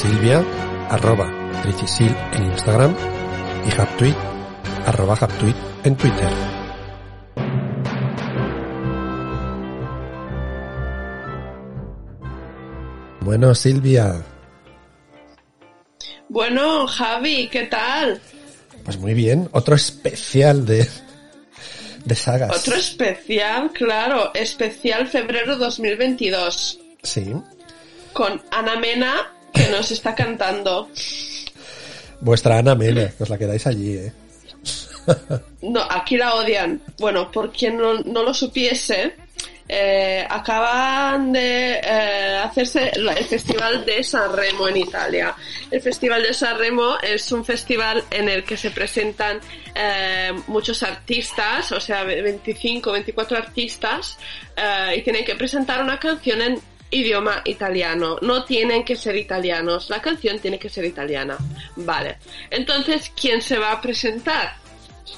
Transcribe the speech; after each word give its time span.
Silvia, 0.00 0.42
arroba 0.90 1.26
Trichisil 1.62 2.14
en 2.34 2.44
Instagram 2.46 2.94
y 3.66 3.80
Haptweet, 3.80 4.16
arroba 4.86 5.14
Haptweet 5.20 5.56
en 5.84 5.96
Twitter. 5.96 6.30
Bueno, 13.20 13.54
Silvia, 13.54 14.22
Bueno, 16.28 16.86
Javi, 16.86 17.48
¿qué 17.48 17.64
tal? 17.64 18.20
pues 18.84 18.98
muy 18.98 19.14
bien. 19.14 19.48
Otro 19.52 19.74
especial 19.76 20.66
de, 20.66 20.86
de 22.04 22.14
sagas. 22.14 22.54
Otro 22.54 22.76
especial, 22.76 23.70
claro, 23.72 24.30
especial 24.34 25.06
febrero 25.06 25.56
2022, 25.56 26.78
Sí. 27.02 27.32
con 28.12 28.42
Ana 28.50 28.76
Mena, 28.78 29.32
que 29.54 29.68
nos 29.68 29.90
está 29.90 30.14
cantando. 30.14 30.90
Vuestra 32.20 32.58
Ana 32.58 32.74
Mena, 32.74 33.10
que 33.16 33.22
os 33.22 33.28
la 33.28 33.38
quedáis 33.38 33.66
allí, 33.66 33.96
¿eh? 33.96 34.12
No, 35.62 35.80
aquí 35.82 36.16
la 36.16 36.34
odian. 36.34 36.80
Bueno, 36.98 37.30
por 37.30 37.52
quien 37.52 37.76
no, 37.76 37.94
no 38.00 38.22
lo 38.22 38.32
supiese, 38.34 39.14
eh, 39.66 40.26
acaban 40.28 41.32
de 41.32 41.80
eh, 41.82 42.36
hacerse 42.44 42.90
el 42.94 43.08
Festival 43.24 43.84
de 43.84 44.04
Sanremo 44.04 44.68
en 44.68 44.76
Italia. 44.76 45.34
El 45.70 45.80
Festival 45.80 46.22
de 46.22 46.34
Sanremo 46.34 46.96
es 47.02 47.32
un 47.32 47.44
festival 47.46 48.04
en 48.10 48.28
el 48.28 48.44
que 48.44 48.58
se 48.58 48.70
presentan 48.70 49.40
eh, 49.74 50.32
muchos 50.48 50.82
artistas, 50.82 51.72
o 51.72 51.80
sea, 51.80 52.04
25, 52.04 52.92
24 52.92 53.38
artistas, 53.38 54.18
y 54.94 55.02
tienen 55.02 55.24
que 55.24 55.34
presentar 55.34 55.82
una 55.82 55.98
canción 55.98 56.42
en 56.42 56.60
idioma 56.94 57.42
italiano. 57.44 58.18
No 58.22 58.44
tienen 58.44 58.84
que 58.84 58.96
ser 58.96 59.16
italianos, 59.16 59.90
la 59.90 60.00
canción 60.00 60.38
tiene 60.38 60.58
que 60.58 60.68
ser 60.68 60.84
italiana. 60.84 61.36
Vale. 61.76 62.18
Entonces, 62.50 63.12
¿quién 63.20 63.42
se 63.42 63.58
va 63.58 63.72
a 63.72 63.80
presentar? 63.80 64.56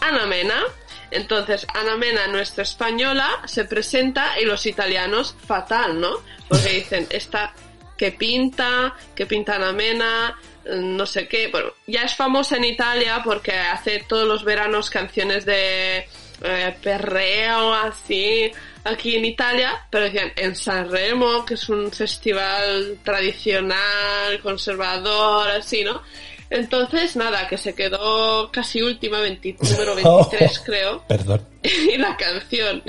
Ana 0.00 0.26
Mena. 0.26 0.62
Entonces, 1.10 1.66
Ana 1.72 1.96
Mena, 1.96 2.26
nuestra 2.26 2.62
española, 2.62 3.28
se 3.44 3.64
presenta 3.64 4.40
y 4.40 4.44
los 4.44 4.66
italianos 4.66 5.36
fatal, 5.46 6.00
¿no? 6.00 6.22
Porque 6.48 6.70
dicen, 6.70 7.06
esta 7.10 7.54
que 7.96 8.12
pinta, 8.12 8.94
que 9.14 9.26
pinta 9.26 9.56
Ana 9.56 9.72
Mena, 9.72 10.38
no 10.64 11.06
sé 11.06 11.28
qué. 11.28 11.48
Bueno, 11.48 11.72
ya 11.86 12.02
es 12.02 12.14
famosa 12.14 12.56
en 12.56 12.64
Italia 12.64 13.20
porque 13.24 13.52
hace 13.52 14.04
todos 14.08 14.26
los 14.26 14.44
veranos 14.44 14.90
canciones 14.90 15.44
de 15.44 16.08
eh, 16.42 16.74
perreo, 16.82 17.72
así, 17.72 18.50
aquí 18.84 19.16
en 19.16 19.24
Italia, 19.24 19.86
pero 19.90 20.04
decían, 20.04 20.32
en 20.36 20.54
Sanremo, 20.54 21.44
que 21.44 21.54
es 21.54 21.68
un 21.68 21.90
festival 21.90 22.98
tradicional, 23.02 24.40
conservador, 24.42 25.48
así, 25.50 25.84
¿no? 25.84 26.02
Entonces, 26.48 27.16
nada, 27.16 27.48
que 27.48 27.58
se 27.58 27.74
quedó 27.74 28.50
casi 28.52 28.80
última, 28.80 29.20
20 29.20 29.56
número 29.60 29.94
23, 30.30 30.62
creo. 30.64 31.04
Perdón. 31.08 31.46
Y 31.62 31.96
la 31.96 32.16
canción. 32.16 32.82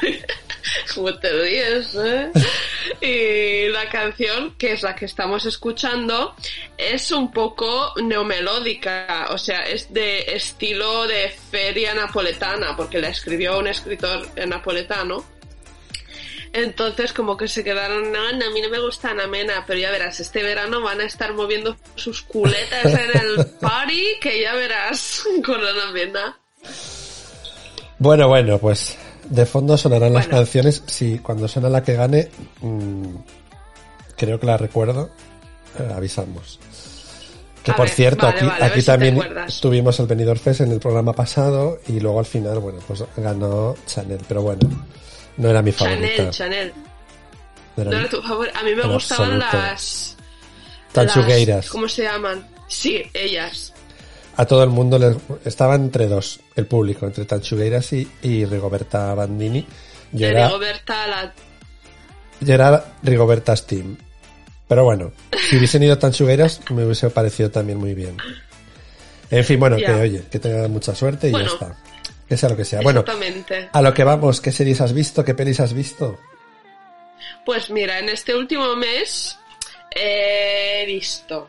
Como 0.94 1.14
te 1.18 1.30
ríes, 1.30 1.94
¿eh? 1.94 2.30
Y 3.00 3.68
la 3.68 3.88
canción, 3.88 4.54
que 4.56 4.72
es 4.72 4.82
la 4.82 4.94
que 4.94 5.06
estamos 5.06 5.44
escuchando, 5.46 6.34
es 6.76 7.10
un 7.10 7.32
poco 7.32 7.92
neomelódica, 8.02 9.28
o 9.30 9.38
sea, 9.38 9.62
es 9.62 9.92
de 9.92 10.20
estilo 10.34 11.06
de 11.06 11.30
feria 11.30 11.94
napoletana, 11.94 12.76
porque 12.76 13.00
la 13.00 13.08
escribió 13.08 13.58
un 13.58 13.68
escritor 13.68 14.28
napoletano. 14.46 15.24
Entonces, 16.52 17.14
como 17.14 17.36
que 17.36 17.48
se 17.48 17.64
quedaron, 17.64 18.12
no, 18.12 18.28
a 18.28 18.50
mí 18.50 18.60
no 18.60 18.68
me 18.68 18.78
gusta 18.78 19.10
Ana 19.10 19.26
Mena, 19.26 19.64
pero 19.66 19.80
ya 19.80 19.90
verás, 19.90 20.20
este 20.20 20.42
verano 20.42 20.82
van 20.82 21.00
a 21.00 21.04
estar 21.04 21.32
moviendo 21.32 21.76
sus 21.94 22.22
culetas 22.22 22.84
en 22.84 23.18
el 23.18 23.46
party, 23.60 24.18
que 24.20 24.42
ya 24.42 24.54
verás 24.54 25.24
con 25.44 25.64
Ana 25.64 25.90
Mena. 25.92 26.38
Bueno, 27.98 28.28
bueno, 28.28 28.58
pues 28.58 28.98
de 29.24 29.46
fondo 29.46 29.76
sonarán 29.76 30.12
las 30.12 30.28
canciones. 30.28 30.82
Si 30.86 31.18
cuando 31.18 31.48
suena 31.48 31.68
la 31.68 31.82
que 31.82 31.94
gane, 31.94 32.28
mm, 32.60 33.04
creo 34.16 34.38
que 34.40 34.46
la 34.46 34.56
recuerdo, 34.56 35.10
eh, 35.78 35.92
avisamos. 35.94 36.58
Que 37.62 37.70
A 37.70 37.76
por 37.76 37.86
ver, 37.86 37.94
cierto, 37.94 38.26
vale, 38.26 38.38
aquí, 38.38 38.46
vale, 38.46 38.64
aquí 38.64 38.80
si 38.80 38.86
también 38.86 39.14
acuerdas. 39.14 39.60
tuvimos 39.60 40.00
el 40.00 40.06
Benidorm 40.06 40.40
Fest 40.40 40.62
en 40.62 40.72
el 40.72 40.80
programa 40.80 41.12
pasado 41.12 41.78
y 41.86 42.00
luego 42.00 42.18
al 42.18 42.26
final, 42.26 42.58
bueno, 42.58 42.80
pues 42.88 43.04
ganó 43.16 43.76
Chanel, 43.86 44.18
pero 44.26 44.42
bueno, 44.42 44.68
no 45.36 45.48
era 45.48 45.62
mi 45.62 45.70
favorita. 45.70 46.30
Chanel, 46.30 46.30
Chanel. 46.32 46.72
No 47.76 47.82
era 47.82 47.90
No 47.92 47.96
mi- 47.98 48.02
era 48.02 48.10
tu 48.10 48.20
favor. 48.22 48.50
A 48.54 48.62
mí 48.64 48.74
me 48.74 48.82
gustaban 48.86 49.32
absoluto. 49.40 49.56
las. 49.56 50.16
Tanchugueiras. 50.92 51.70
¿Cómo 51.70 51.88
se 51.88 52.02
llaman? 52.02 52.46
Sí, 52.68 53.02
ellas. 53.14 53.71
A 54.36 54.46
todo 54.46 54.62
el 54.64 54.70
mundo 54.70 54.98
les 54.98 55.16
estaba 55.44 55.74
entre 55.74 56.06
dos, 56.06 56.40
el 56.56 56.66
público, 56.66 57.06
entre 57.06 57.24
Tanchugueiras 57.26 57.92
y, 57.92 58.10
y 58.22 58.44
Rigoberta 58.44 59.14
Bandini. 59.14 59.66
Yo 60.12 60.26
era, 60.26 60.46
Rigoberta, 60.48 61.06
la. 61.06 61.32
yo 62.40 62.54
era 62.54 62.84
Rigoberta's 63.02 63.66
Team. 63.66 63.96
Pero 64.68 64.84
bueno, 64.84 65.12
si 65.50 65.56
hubiesen 65.58 65.82
ido 65.82 65.98
Tanchugueiras, 65.98 66.60
me 66.70 66.84
hubiese 66.84 67.10
parecido 67.10 67.50
también 67.50 67.78
muy 67.78 67.94
bien. 67.94 68.16
En 69.30 69.44
fin, 69.44 69.60
bueno, 69.60 69.76
que 69.76 69.90
oye, 69.90 70.24
que 70.30 70.38
tenga 70.38 70.66
mucha 70.68 70.94
suerte 70.94 71.28
y 71.28 71.32
Bueno. 71.32 71.46
ya 71.48 71.52
está. 71.52 71.76
Que 72.28 72.36
sea 72.38 72.48
lo 72.48 72.56
que 72.56 72.64
sea. 72.64 72.80
Bueno, 72.80 73.04
a 73.72 73.82
lo 73.82 73.92
que 73.92 74.04
vamos, 74.04 74.40
¿qué 74.40 74.50
series 74.52 74.80
has 74.80 74.94
visto? 74.94 75.22
¿Qué 75.24 75.34
pelis 75.34 75.60
has 75.60 75.74
visto? 75.74 76.18
Pues 77.44 77.68
mira, 77.70 77.98
en 77.98 78.08
este 78.08 78.34
último 78.34 78.74
mes 78.76 79.38
he 79.94 80.84
visto. 80.86 81.48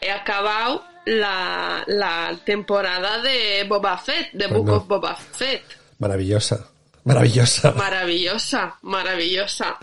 He 0.00 0.10
acabado 0.10 0.84
la, 1.10 1.82
la 1.86 2.38
temporada 2.44 3.20
de 3.22 3.64
Boba 3.68 3.98
Fett, 3.98 4.32
de 4.32 4.46
Book 4.46 4.62
Bueno. 4.64 4.76
of 4.76 4.86
Boba 4.88 5.16
Fett. 5.16 5.62
Maravillosa. 5.98 6.66
Maravillosa. 7.04 7.72
Maravillosa, 7.72 8.78
maravillosa. 8.82 9.78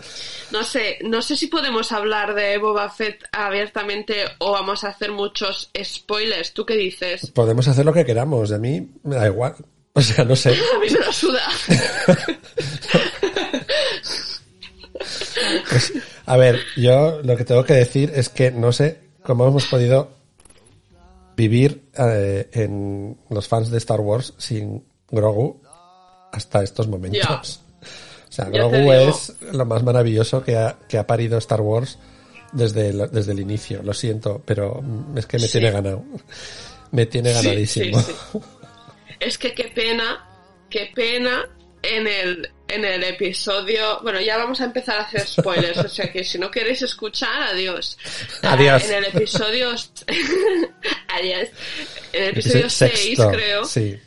No 0.52 0.62
sé, 0.62 0.98
no 1.02 1.20
sé 1.20 1.36
si 1.36 1.48
podemos 1.48 1.90
hablar 1.92 2.34
de 2.34 2.56
Boba 2.58 2.88
Fett 2.90 3.24
abiertamente 3.32 4.24
o 4.38 4.52
vamos 4.52 4.84
a 4.84 4.88
hacer 4.90 5.10
muchos 5.12 5.70
spoilers. 5.82 6.54
¿Tú 6.54 6.64
qué 6.64 6.76
dices? 6.76 7.30
Podemos 7.32 7.66
hacer 7.68 7.84
lo 7.84 7.92
que 7.92 8.04
queramos, 8.04 8.52
a 8.52 8.58
mí 8.58 8.88
me 9.04 9.16
da 9.16 9.26
igual. 9.26 9.54
O 9.94 10.00
sea, 10.00 10.24
no 10.24 10.36
sé. 10.36 10.50
A 10.76 10.78
mí 10.78 10.86
me 10.92 11.00
la 11.00 11.12
suda. 11.12 11.42
Pues, 15.68 15.92
a 16.26 16.36
ver, 16.36 16.60
yo 16.76 17.20
lo 17.24 17.36
que 17.36 17.44
tengo 17.44 17.64
que 17.64 17.74
decir 17.74 18.12
es 18.14 18.28
que 18.28 18.50
no 18.52 18.70
sé 18.72 19.00
cómo 19.24 19.46
hemos 19.48 19.66
podido 19.66 20.10
vivir 21.38 21.84
eh, 21.96 22.50
en 22.52 23.16
los 23.30 23.46
fans 23.46 23.70
de 23.70 23.78
Star 23.78 24.00
Wars 24.00 24.34
sin 24.38 24.84
Grogu 25.08 25.62
hasta 26.32 26.64
estos 26.64 26.88
momentos. 26.88 27.60
O 28.28 28.32
sea, 28.32 28.46
Ya 28.46 28.50
Grogu 28.50 28.92
es 28.92 29.34
lo 29.52 29.64
más 29.64 29.84
maravilloso 29.84 30.42
que 30.44 30.56
ha, 30.56 30.76
que 30.88 30.98
ha 30.98 31.06
parido 31.06 31.38
Star 31.38 31.60
Wars 31.60 31.96
desde 32.52 32.88
el, 32.88 33.08
desde 33.12 33.32
el 33.32 33.40
inicio. 33.40 33.82
Lo 33.84 33.94
siento, 33.94 34.42
pero 34.44 34.82
es 35.14 35.26
que 35.26 35.38
me 35.38 35.46
Sí. 35.46 35.52
tiene 35.52 35.70
ganado. 35.70 36.02
Me 36.90 37.06
tiene 37.06 37.32
ganadísimo. 37.32 38.00
sí, 38.00 38.12
sí. 38.32 38.38
Es 39.20 39.38
que 39.38 39.54
qué 39.54 39.64
pena, 39.74 40.26
qué 40.68 40.90
pena 40.94 41.48
en 41.88 42.06
el, 42.06 42.50
en 42.68 42.84
el 42.84 43.02
episodio. 43.04 44.00
Bueno, 44.02 44.20
ya 44.20 44.36
vamos 44.36 44.60
a 44.60 44.64
empezar 44.64 44.98
a 44.98 45.02
hacer 45.02 45.26
spoilers, 45.26 45.78
o 45.78 45.88
sea 45.88 46.10
que 46.12 46.22
si 46.24 46.38
no 46.38 46.50
queréis 46.50 46.82
escuchar, 46.82 47.42
adiós. 47.42 47.96
Ah, 48.42 48.52
Adiós. 48.52 48.84
En 48.84 48.94
el 48.94 49.04
episodio. 49.06 49.70
adiós. 51.08 51.48
En 52.12 52.22
el 52.24 52.28
episodio 52.30 52.66
Episodio 52.66 52.70
6, 52.70 52.92
sexto, 52.92 53.30
creo. 53.30 53.64
Sí. 53.64 53.98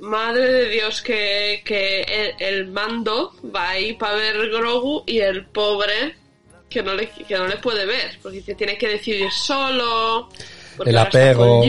Madre 0.00 0.50
de 0.50 0.68
Dios, 0.70 1.02
que, 1.02 1.62
que 1.64 2.00
el, 2.02 2.34
el 2.38 2.66
mando 2.68 3.34
va 3.54 3.70
ahí 3.70 3.92
para 3.94 4.14
ver 4.14 4.48
Grogu 4.48 5.04
y 5.06 5.18
el 5.20 5.44
pobre 5.46 6.16
que 6.70 6.82
no 6.82 6.94
le, 6.94 7.08
que 7.10 7.34
no 7.36 7.46
le 7.46 7.56
puede 7.56 7.84
ver, 7.84 8.18
porque 8.22 8.40
se 8.40 8.54
tiene 8.54 8.78
que 8.78 8.88
decidir 8.88 9.30
solo, 9.30 10.30
porque 10.76 10.90
El 10.90 10.96
ahora 10.98 11.08
está 11.10 11.30
apego. 11.30 11.60
con. 11.60 11.68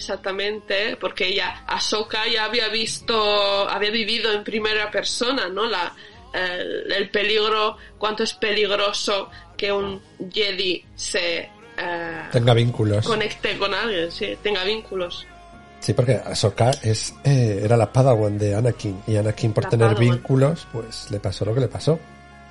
Exactamente, 0.00 0.96
porque 0.96 1.28
ella, 1.28 1.62
Ahsoka 1.66 2.26
ya 2.26 2.46
había 2.46 2.68
visto, 2.68 3.68
había 3.68 3.90
vivido 3.90 4.32
en 4.32 4.42
primera 4.42 4.90
persona, 4.90 5.46
¿no? 5.50 5.66
La, 5.66 5.94
el, 6.32 6.90
el 6.90 7.10
peligro, 7.10 7.76
cuánto 7.98 8.22
es 8.22 8.32
peligroso 8.32 9.28
que 9.58 9.70
un 9.70 10.00
Jedi 10.32 10.82
se 10.96 11.40
eh, 11.76 12.22
tenga 12.32 12.54
vínculos. 12.54 13.06
Conecte 13.06 13.58
con 13.58 13.74
alguien, 13.74 14.10
sí, 14.10 14.38
tenga 14.42 14.64
vínculos. 14.64 15.26
Sí, 15.80 15.92
porque 15.92 16.14
Ahsoka 16.14 16.70
es, 16.82 17.14
eh, 17.22 17.60
era 17.62 17.76
la 17.76 17.92
Padawan 17.92 18.38
de 18.38 18.54
Anakin 18.54 19.02
y 19.06 19.16
Anakin 19.16 19.52
por 19.52 19.66
tener 19.66 19.98
vínculos, 19.98 20.66
pues 20.72 21.10
le 21.10 21.20
pasó 21.20 21.44
lo 21.44 21.52
que 21.54 21.60
le 21.60 21.68
pasó. 21.68 22.00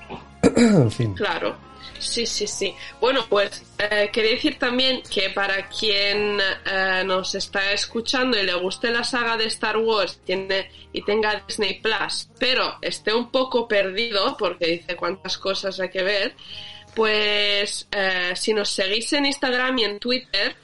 en 0.56 0.92
fin. 0.92 1.16
Claro. 1.16 1.56
Sí, 2.00 2.26
sí, 2.26 2.48
sí. 2.48 2.74
Bueno, 3.02 3.26
pues 3.28 3.62
eh, 3.78 4.10
quería 4.12 4.32
decir 4.32 4.58
también 4.58 5.02
que 5.04 5.30
para 5.32 5.68
quien 5.68 6.40
eh, 6.40 7.04
nos 7.06 7.36
está 7.36 7.74
escuchando 7.74 8.40
y 8.40 8.44
le 8.44 8.54
guste 8.56 8.90
la 8.90 9.04
saga 9.04 9.36
de 9.36 9.46
Star 9.46 9.78
Wars 9.78 10.22
tiene, 10.26 10.72
y 10.94 11.04
tenga 11.04 11.44
Disney 11.46 11.82
Plus, 11.82 12.30
pero 12.40 12.78
esté 12.82 13.14
un 13.14 13.30
poco 13.30 13.68
perdido 13.68 14.38
porque 14.38 14.68
dice 14.68 14.96
cuántas 14.96 15.38
cosas 15.38 15.78
hay 15.80 15.90
que 15.90 16.04
ver, 16.04 16.36
pues 16.96 17.88
eh, 17.92 18.32
si 18.36 18.54
nos 18.54 18.70
seguís 18.70 19.12
en 19.14 19.26
Instagram 19.26 19.78
y 19.80 19.84
en 19.84 20.00
Twitter, 20.00 20.56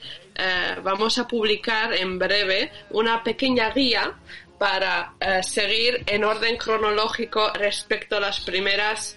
vamos 0.84 1.18
a 1.18 1.26
publicar 1.26 1.94
en 1.94 2.20
breve 2.20 2.70
una 2.90 3.24
pequeña 3.24 3.70
guía 3.70 4.16
para 4.58 5.14
seguir 5.44 6.04
en 6.08 6.26
orden 6.26 6.58
cronológico 6.58 7.54
respecto 7.54 8.18
a 8.18 8.20
las 8.20 8.42
primeras 8.42 9.16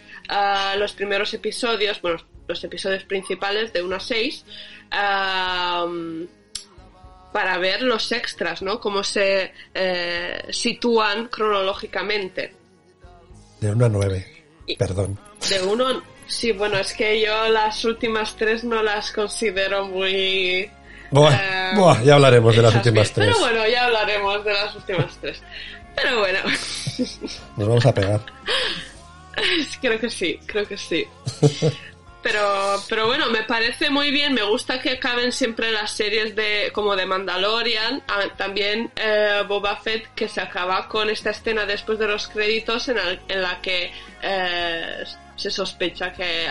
los 0.77 0.93
primeros 0.93 1.33
episodios, 1.35 2.01
bueno, 2.03 2.19
los 2.47 2.63
episodios 2.65 3.05
principales 3.05 3.73
de 3.73 3.83
1 3.83 3.97
a 3.97 4.01
6, 4.01 4.45
para 7.33 7.59
ver 7.59 7.83
los 7.83 8.11
extras, 8.13 8.63
¿no? 8.63 8.81
Cómo 8.81 9.05
se 9.05 9.53
eh, 9.75 10.47
sitúan 10.51 11.29
cronológicamente. 11.29 12.55
De 13.61 13.71
1 13.71 13.85
a 13.85 13.89
9, 13.89 14.45
perdón. 14.79 15.19
De 15.49 15.63
1, 15.63 16.03
sí, 16.27 16.53
bueno, 16.53 16.79
es 16.79 16.95
que 16.95 17.21
yo 17.21 17.49
las 17.49 17.85
últimas 17.85 18.37
tres 18.37 18.65
no 18.65 18.83
las 18.83 19.13
considero 19.13 19.87
muy... 19.87 20.71
Buah, 21.11 22.03
ya 22.03 22.17
hablaremos 22.17 22.55
de 22.55 22.63
las 22.63 22.75
últimas 22.75 23.11
tres. 23.13 23.29
Pero 23.29 23.39
bueno, 23.39 23.67
ya 23.67 23.87
hablaremos 23.87 24.45
de 24.45 24.53
las 24.53 24.75
últimas 24.77 25.17
tres. 25.21 25.43
Pero 25.97 26.19
bueno. 26.19 26.39
Nos 27.57 27.69
vamos 27.69 27.87
a 27.87 27.95
pegar. 27.95 28.21
creo 29.81 29.99
que 29.99 30.11
sí, 30.11 30.39
creo 30.47 30.67
que 30.67 30.77
sí. 30.77 31.07
Pero, 32.21 32.83
pero 32.89 33.07
bueno, 33.07 33.31
me 33.31 33.45
parece 33.45 33.91
muy 33.91 34.11
bien, 34.11 34.35
me 34.35 34.43
gusta 34.43 34.81
que 34.81 34.91
acaben 34.91 35.31
siempre 35.31 35.71
las 35.71 35.93
series 35.93 36.35
de 36.35 36.71
como 36.75 36.97
de 36.97 37.07
Mandalorian, 37.07 38.03
ah, 38.09 38.25
también 38.37 38.91
eh, 38.97 39.45
Boba 39.47 39.77
Fett 39.77 40.13
que 40.15 40.27
se 40.27 40.41
acaba 40.41 40.89
con 40.89 41.09
esta 41.11 41.31
escena 41.31 41.65
después 41.65 41.97
de 41.99 42.09
los 42.09 42.27
créditos 42.27 42.89
en, 42.89 42.97
la 43.41 43.61
que 43.63 43.93
eh, 44.21 45.05
se 45.37 45.51
sospecha 45.51 46.13
que 46.13 46.49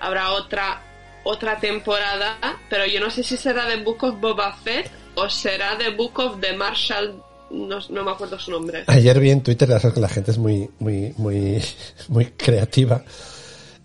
habrá 0.00 0.32
otra 0.32 0.82
otra 1.22 1.58
temporada, 1.60 2.38
pero 2.68 2.84
yo 2.84 3.00
no 3.00 3.10
sé 3.10 3.22
si 3.22 3.36
será 3.36 3.66
de 3.66 3.76
Book 3.76 4.02
of 4.02 4.20
Boba 4.20 4.52
Fett 4.64 4.90
o 5.14 5.30
será 5.30 5.76
de 5.76 5.90
Book 5.90 6.18
of 6.18 6.40
the 6.40 6.54
Marshall 6.54 7.22
no, 7.50 7.78
no, 7.90 8.04
me 8.04 8.10
acuerdo 8.10 8.38
su 8.38 8.50
nombre. 8.50 8.84
Ayer 8.86 9.18
vi 9.20 9.30
en 9.30 9.42
Twitter, 9.42 9.68
ya 9.68 9.78
sabes 9.78 9.94
que 9.94 10.00
la 10.00 10.08
gente 10.08 10.30
es 10.30 10.38
muy, 10.38 10.68
muy, 10.78 11.14
muy, 11.16 11.62
muy 12.08 12.26
creativa, 12.26 13.02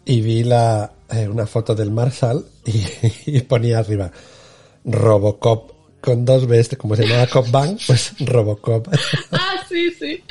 y 0.05 0.21
vi 0.21 0.43
la, 0.43 0.91
eh, 1.11 1.27
una 1.27 1.47
foto 1.47 1.75
del 1.75 1.91
Marshall 1.91 2.45
y, 3.25 3.41
ponía 3.41 3.79
arriba 3.79 4.11
Robocop 4.83 5.71
con 6.01 6.25
dos 6.25 6.47
veces, 6.47 6.77
como 6.77 6.95
se 6.95 7.07
llama 7.07 7.27
Cop 7.27 7.49
Bang, 7.49 7.77
pues 7.87 8.13
Robocop. 8.19 8.87
ah, 9.31 9.63
sí, 9.69 9.89
sí. 9.91 10.21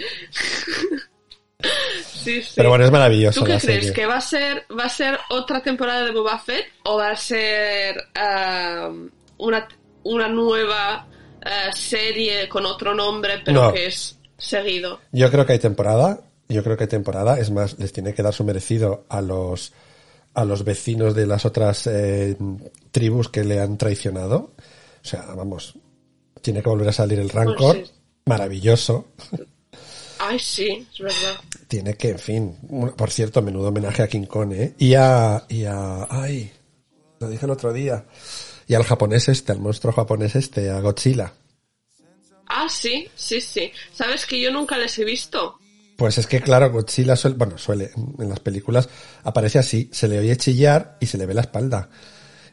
Sí, 2.03 2.43
sí. 2.43 2.53
Pero 2.57 2.69
bueno, 2.69 2.85
es 2.85 2.91
maravilloso. 2.91 3.41
¿Tú 3.41 3.47
qué 3.47 3.59
crees? 3.59 3.93
¿Que 3.93 4.05
va 4.05 4.17
a 4.17 4.21
ser 4.21 4.65
va 4.79 4.85
a 4.85 4.89
ser 4.89 5.19
otra 5.31 5.63
temporada 5.63 6.05
de 6.05 6.13
Boba 6.13 6.39
Fett 6.39 6.67
o 6.85 6.99
va 6.99 7.11
a 7.11 7.17
ser 7.17 7.97
um, 8.17 9.09
una, 9.39 9.67
una 10.03 10.29
nueva 10.29 11.07
uh, 11.45 11.77
serie 11.77 12.49
con 12.49 12.67
otro 12.67 12.95
nombre, 12.95 13.43
pero 13.45 13.73
que 13.73 13.87
es 13.87 14.19
seguido? 14.39 15.01
Yo 15.13 15.31
creo 15.31 15.47
que 15.47 15.53
hay 15.55 15.59
temporada. 15.59 16.21
Yo 16.49 16.63
creo 16.63 16.77
que 16.77 16.85
hay 16.85 16.91
temporada. 16.91 17.39
Es 17.39 17.51
más, 17.51 17.79
les 17.79 17.93
tiene 17.93 18.15
que 18.15 18.23
dar 18.23 18.35
su 18.35 18.45
merecido 18.45 19.05
a 19.09 19.21
los 19.21 19.73
a 20.35 20.45
los 20.45 20.65
vecinos 20.65 21.15
de 21.15 21.27
las 21.27 21.45
otras 21.45 21.87
eh, 21.87 22.37
tribus 22.91 23.29
que 23.29 23.45
le 23.45 23.61
han 23.61 23.77
traicionado. 23.77 24.53
O 25.03 25.07
sea, 25.07 25.23
vamos, 25.35 25.75
tiene 26.41 26.63
que 26.63 26.69
volver 26.69 26.89
a 26.89 26.93
salir 26.93 27.19
el 27.19 27.29
Rancor. 27.29 27.77
Pues 27.77 27.93
Maravilloso. 28.25 29.09
Ay, 30.19 30.39
sí, 30.39 30.87
es 30.93 31.01
verdad. 31.01 31.41
Tiene 31.67 31.95
que, 31.95 32.11
en 32.11 32.19
fin, 32.19 32.57
por 32.97 33.11
cierto, 33.11 33.43
menudo 33.43 33.69
homenaje 33.69 34.03
a 34.03 34.09
King 34.09 34.27
Kong, 34.27 34.53
¿eh? 34.53 34.75
Y 34.79 34.95
a, 34.95 35.45
y 35.49 35.65
a, 35.65 36.07
ay, 36.09 36.53
lo 37.19 37.29
dije 37.29 37.45
el 37.45 37.51
otro 37.51 37.73
día. 37.73 38.05
Y 38.73 38.75
al 38.75 38.85
japonés 38.85 39.29
este, 39.29 39.53
al 39.53 39.61
monstruo 39.61 39.93
japonés 39.93 40.35
este, 40.35 40.71
a 40.71 40.81
Godzilla. 40.81 41.31
Ah, 42.47 42.67
sí, 42.71 43.07
sí, 43.15 43.39
sí. 43.39 43.71
¿Sabes 43.93 44.25
que 44.25 44.41
yo 44.41 44.51
nunca 44.51 44.79
les 44.79 44.99
he 44.99 45.05
visto? 45.05 45.59
Pues 45.99 46.17
es 46.17 46.27
que, 46.27 46.41
claro, 46.41 46.73
Godzilla 46.73 47.15
suele, 47.15 47.37
bueno, 47.37 47.59
suele, 47.59 47.91
en 48.19 48.31
las 48.31 48.41
películas 48.41 48.89
aparece 49.25 49.59
así, 49.59 49.91
se 49.93 50.09
le 50.09 50.21
oye 50.21 50.39
chillar 50.39 50.97
y 51.01 51.07
se 51.07 51.19
le 51.19 51.27
ve 51.27 51.35
la 51.35 51.43
espalda. 51.43 51.91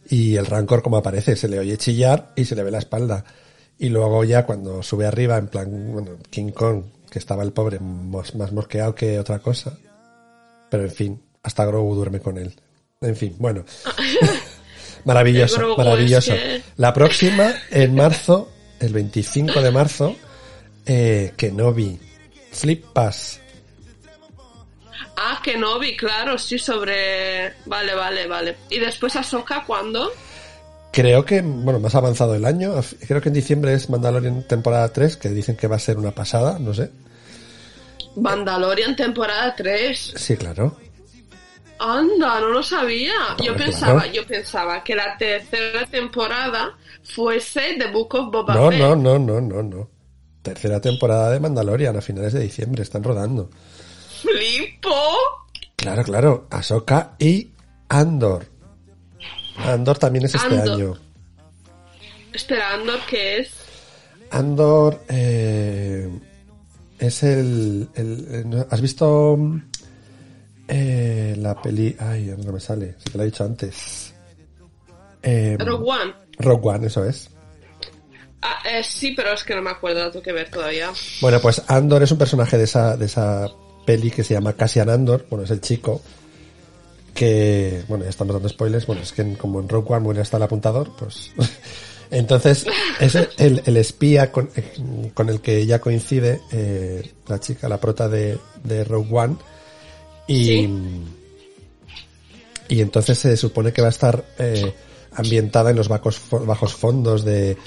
Y 0.10 0.36
el 0.36 0.46
Rancor 0.46 0.84
como 0.84 0.98
aparece, 0.98 1.38
se 1.38 1.48
le 1.48 1.58
oye 1.58 1.78
chillar 1.78 2.34
y 2.36 2.44
se 2.44 2.58
le 2.58 2.64
ve 2.64 2.72
la 2.72 2.80
espalda. 2.80 3.24
Y 3.78 3.88
luego 3.88 4.26
ya 4.26 4.46
cuando 4.46 4.84
sube 4.84 5.06
arriba, 5.06 5.38
en 5.38 5.48
plan, 5.48 5.94
bueno, 5.94 6.18
King 6.30 6.52
Kong, 6.52 6.84
que 7.10 7.20
estaba 7.20 7.44
el 7.44 7.54
pobre 7.54 7.80
más, 7.80 8.36
mosqueado 8.36 8.94
que 8.94 9.18
otra 9.20 9.40
cosa. 9.40 9.78
Pero 10.70 10.84
en 10.84 10.92
fin, 10.92 11.24
hasta 11.44 11.64
Grogu 11.64 11.96
duerme 11.96 12.20
con 12.20 12.38
él. 12.38 12.54
En 13.00 13.16
fin, 13.16 13.38
bueno. 13.40 13.64
maravilloso, 15.06 15.78
maravilloso. 15.78 16.34
La 16.78 16.94
próxima, 16.94 17.54
en 17.72 17.96
marzo, 17.96 18.52
el 18.80 18.94
25 18.94 19.62
de 19.62 19.72
marzo, 19.72 20.16
eh, 20.86 21.34
Kenobi. 21.36 22.00
Flip 22.52 22.84
Pass. 22.94 23.40
Ah, 25.16 25.40
Kenobi, 25.44 25.96
claro, 25.98 26.38
sí, 26.38 26.58
sobre... 26.58 27.54
Vale, 27.66 27.94
vale, 27.94 28.26
vale. 28.28 28.56
¿Y 28.70 28.80
después 28.80 29.16
Ahsoka 29.16 29.64
cuándo? 29.66 30.12
Creo 30.92 31.26
que, 31.26 31.42
bueno, 31.42 31.80
más 31.80 31.94
avanzado 31.94 32.36
el 32.36 32.46
año. 32.46 32.74
Creo 33.08 33.22
que 33.22 33.30
en 33.30 33.36
diciembre 33.36 33.74
es 33.74 33.90
Mandalorian 33.90 34.48
temporada 34.48 34.92
3, 34.92 35.18
que 35.18 35.30
dicen 35.30 35.56
que 35.56 35.68
va 35.68 35.76
a 35.76 35.80
ser 35.80 35.98
una 35.98 36.12
pasada, 36.12 36.58
no 36.58 36.74
sé. 36.74 36.90
Mandalorian 38.16 38.96
temporada 38.96 39.54
3. 39.56 40.14
Sí, 40.16 40.38
claro. 40.38 40.78
Anda, 41.80 42.42
no 42.42 42.50
lo 42.50 42.64
sabía. 42.64 43.14
yo 43.42 43.56
pensaba, 43.56 44.06
yo 44.08 44.26
pensaba 44.26 44.84
que 44.84 44.96
la 44.96 45.18
tercera 45.18 45.86
temporada 45.86 46.78
fuese 47.04 47.76
The 47.78 47.88
Book 47.88 48.16
of 48.16 48.32
Boba 48.32 48.54
no, 48.54 48.70
Fett. 48.70 48.80
No, 48.80 48.96
no, 48.96 49.18
no, 49.18 49.42
no, 49.42 49.64
no. 49.64 49.90
Tercera 50.42 50.82
temporada 50.82 51.32
de 51.32 51.40
Mandalorian 51.40 51.96
a 51.96 52.02
finales 52.02 52.34
de 52.34 52.42
diciembre, 52.42 52.84
están 52.84 53.04
rodando. 53.04 53.50
¡Flipo! 54.22 54.90
Claro, 55.78 56.04
claro. 56.04 56.48
Ahsoka 56.50 57.16
y 57.18 57.50
Andor. 57.88 58.46
Andor 59.58 59.98
también 59.98 60.26
es 60.26 60.36
este 60.36 60.60
año. 60.60 60.96
Espera, 62.34 62.74
¿Andor 62.74 63.00
qué 63.10 63.40
es? 63.40 63.52
Andor 64.32 65.02
eh, 65.08 66.10
es 67.00 67.24
el, 67.24 67.88
¿Has 68.70 68.82
visto 68.82 69.38
eh, 70.68 71.19
la 71.36 71.62
peli... 71.62 71.96
Ay, 72.00 72.34
no 72.44 72.52
me 72.52 72.60
sale, 72.60 72.96
se 72.98 73.12
te 73.12 73.18
lo 73.18 73.24
he 73.24 73.28
dicho 73.28 73.44
antes. 73.44 74.14
Eh, 75.22 75.58
Rogue 75.60 75.92
One. 75.92 76.14
Rogue 76.38 76.70
One, 76.70 76.88
eso 76.88 77.06
es. 77.06 77.30
Ah, 78.42 78.60
eh, 78.66 78.84
sí, 78.84 79.14
pero 79.16 79.34
es 79.34 79.44
que 79.44 79.56
no 79.56 79.62
me 79.62 79.72
acuerdo, 79.72 80.10
tengo 80.12 80.24
que 80.24 80.32
ver 80.32 80.50
todavía. 80.50 80.92
Bueno, 81.22 81.40
pues 81.42 81.62
Andor 81.68 82.04
es 82.04 82.12
un 82.12 82.18
personaje 82.18 82.58
de 82.58 82.64
esa, 82.64 82.96
de 82.96 83.06
esa 83.06 83.48
peli 83.86 84.12
que 84.12 84.24
se 84.24 84.34
llama 84.34 84.54
Cassian 84.54 84.90
Andor, 84.90 85.26
bueno, 85.30 85.44
es 85.44 85.52
el 85.52 85.62
chico 85.62 86.02
que, 87.14 87.84
bueno, 87.88 88.06
ya 88.06 88.12
estamos 88.12 88.34
dando 88.34 88.48
spoilers, 88.48 88.86
bueno, 88.86 89.02
es 89.02 89.12
que 89.12 89.34
como 89.34 89.60
en 89.60 89.68
Rogue 89.68 89.94
One 89.94 90.04
muere 90.04 90.22
hasta 90.22 90.38
el 90.38 90.44
apuntador, 90.44 90.92
pues... 90.98 91.32
Entonces, 92.12 92.66
es 93.00 93.14
el, 93.38 93.62
el 93.68 93.78
espía 93.78 94.32
con, 94.32 94.50
con, 95.14 95.30
el 95.30 95.42
que 95.42 95.64
ya 95.68 95.80
coincide 95.80 96.42
eh, 96.52 97.12
la 97.28 97.40
chica, 97.40 97.70
la 97.70 97.80
prota 97.80 98.10
de, 98.10 98.36
de 98.64 98.84
Rogue 98.84 99.10
One. 99.12 99.36
Y, 100.28 100.68
y 102.70 102.82
entonces 102.82 103.18
se 103.18 103.36
supone 103.36 103.74
que 103.74 103.82
va 103.82 103.88
a 103.88 103.92
estar 103.92 104.24
eh, 104.38 104.74
ambientada 105.14 105.72
en 105.72 105.76
los 105.76 105.90
bajos, 105.90 106.22
bajos 106.30 106.74
fondos 106.74 107.26
de, 107.26 107.58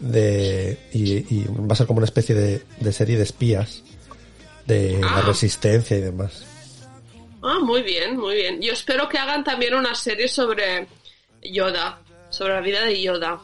de 0.00 0.78
y, 0.92 1.44
va 1.44 1.72
a 1.72 1.76
ser 1.76 1.86
como 1.86 1.98
una 1.98 2.06
especie 2.06 2.34
de, 2.34 2.62
de 2.80 2.92
serie 2.92 3.16
de 3.16 3.22
espías 3.22 3.82
de 4.66 4.98
la 5.00 5.18
ah. 5.18 5.22
resistencia 5.22 5.96
y 5.96 6.00
demás. 6.02 6.44
Ah, 7.42 7.58
muy 7.62 7.82
bien, 7.82 8.18
muy 8.18 8.34
bien. 8.34 8.60
Yo 8.60 8.72
espero 8.72 9.08
que 9.08 9.16
hagan 9.16 9.44
también 9.44 9.74
una 9.74 9.94
serie 9.94 10.28
sobre 10.28 10.86
Yoda, 11.42 12.00
sobre 12.28 12.54
la 12.54 12.60
vida 12.60 12.84
de 12.84 13.00
Yoda, 13.00 13.40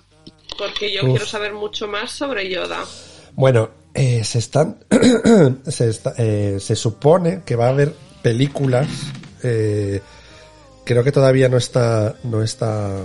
porque 0.58 0.92
yo 0.92 1.02
quiero 1.02 1.24
saber 1.24 1.54
mucho 1.54 1.86
más 1.86 2.10
sobre 2.10 2.50
Yoda. 2.50 2.84
Bueno, 3.32 3.70
eh, 3.94 4.24
se 4.24 4.38
están, 4.40 4.84
se, 5.66 5.92
eh, 6.18 6.58
se 6.60 6.76
supone 6.76 7.42
que 7.46 7.56
va 7.56 7.66
a 7.66 7.70
haber 7.70 7.94
películas. 8.22 8.88
Eh, 9.42 10.00
creo 10.84 11.04
que 11.04 11.12
todavía 11.12 11.48
no 11.48 11.56
está, 11.56 12.14
no 12.24 12.42
está 12.42 13.04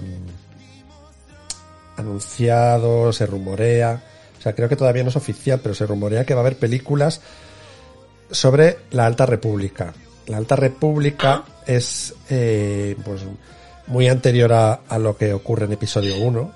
anunciado, 1.97 3.11
se 3.13 3.25
rumorea. 3.25 4.01
O 4.37 4.41
sea, 4.41 4.53
creo 4.53 4.69
que 4.69 4.75
todavía 4.75 5.03
no 5.03 5.09
es 5.09 5.15
oficial, 5.15 5.59
pero 5.61 5.75
se 5.75 5.85
rumorea 5.85 6.25
que 6.25 6.33
va 6.33 6.41
a 6.41 6.43
haber 6.43 6.57
películas 6.57 7.21
sobre 8.31 8.77
la 8.91 9.05
Alta 9.05 9.25
República. 9.25 9.93
La 10.27 10.37
Alta 10.37 10.55
República 10.55 11.43
es 11.65 12.13
eh, 12.29 12.95
pues 13.03 13.21
muy 13.87 14.07
anterior 14.07 14.53
a, 14.53 14.73
a, 14.87 14.99
lo 14.99 15.17
que 15.17 15.33
ocurre 15.33 15.65
en 15.65 15.73
episodio 15.73 16.17
1. 16.17 16.53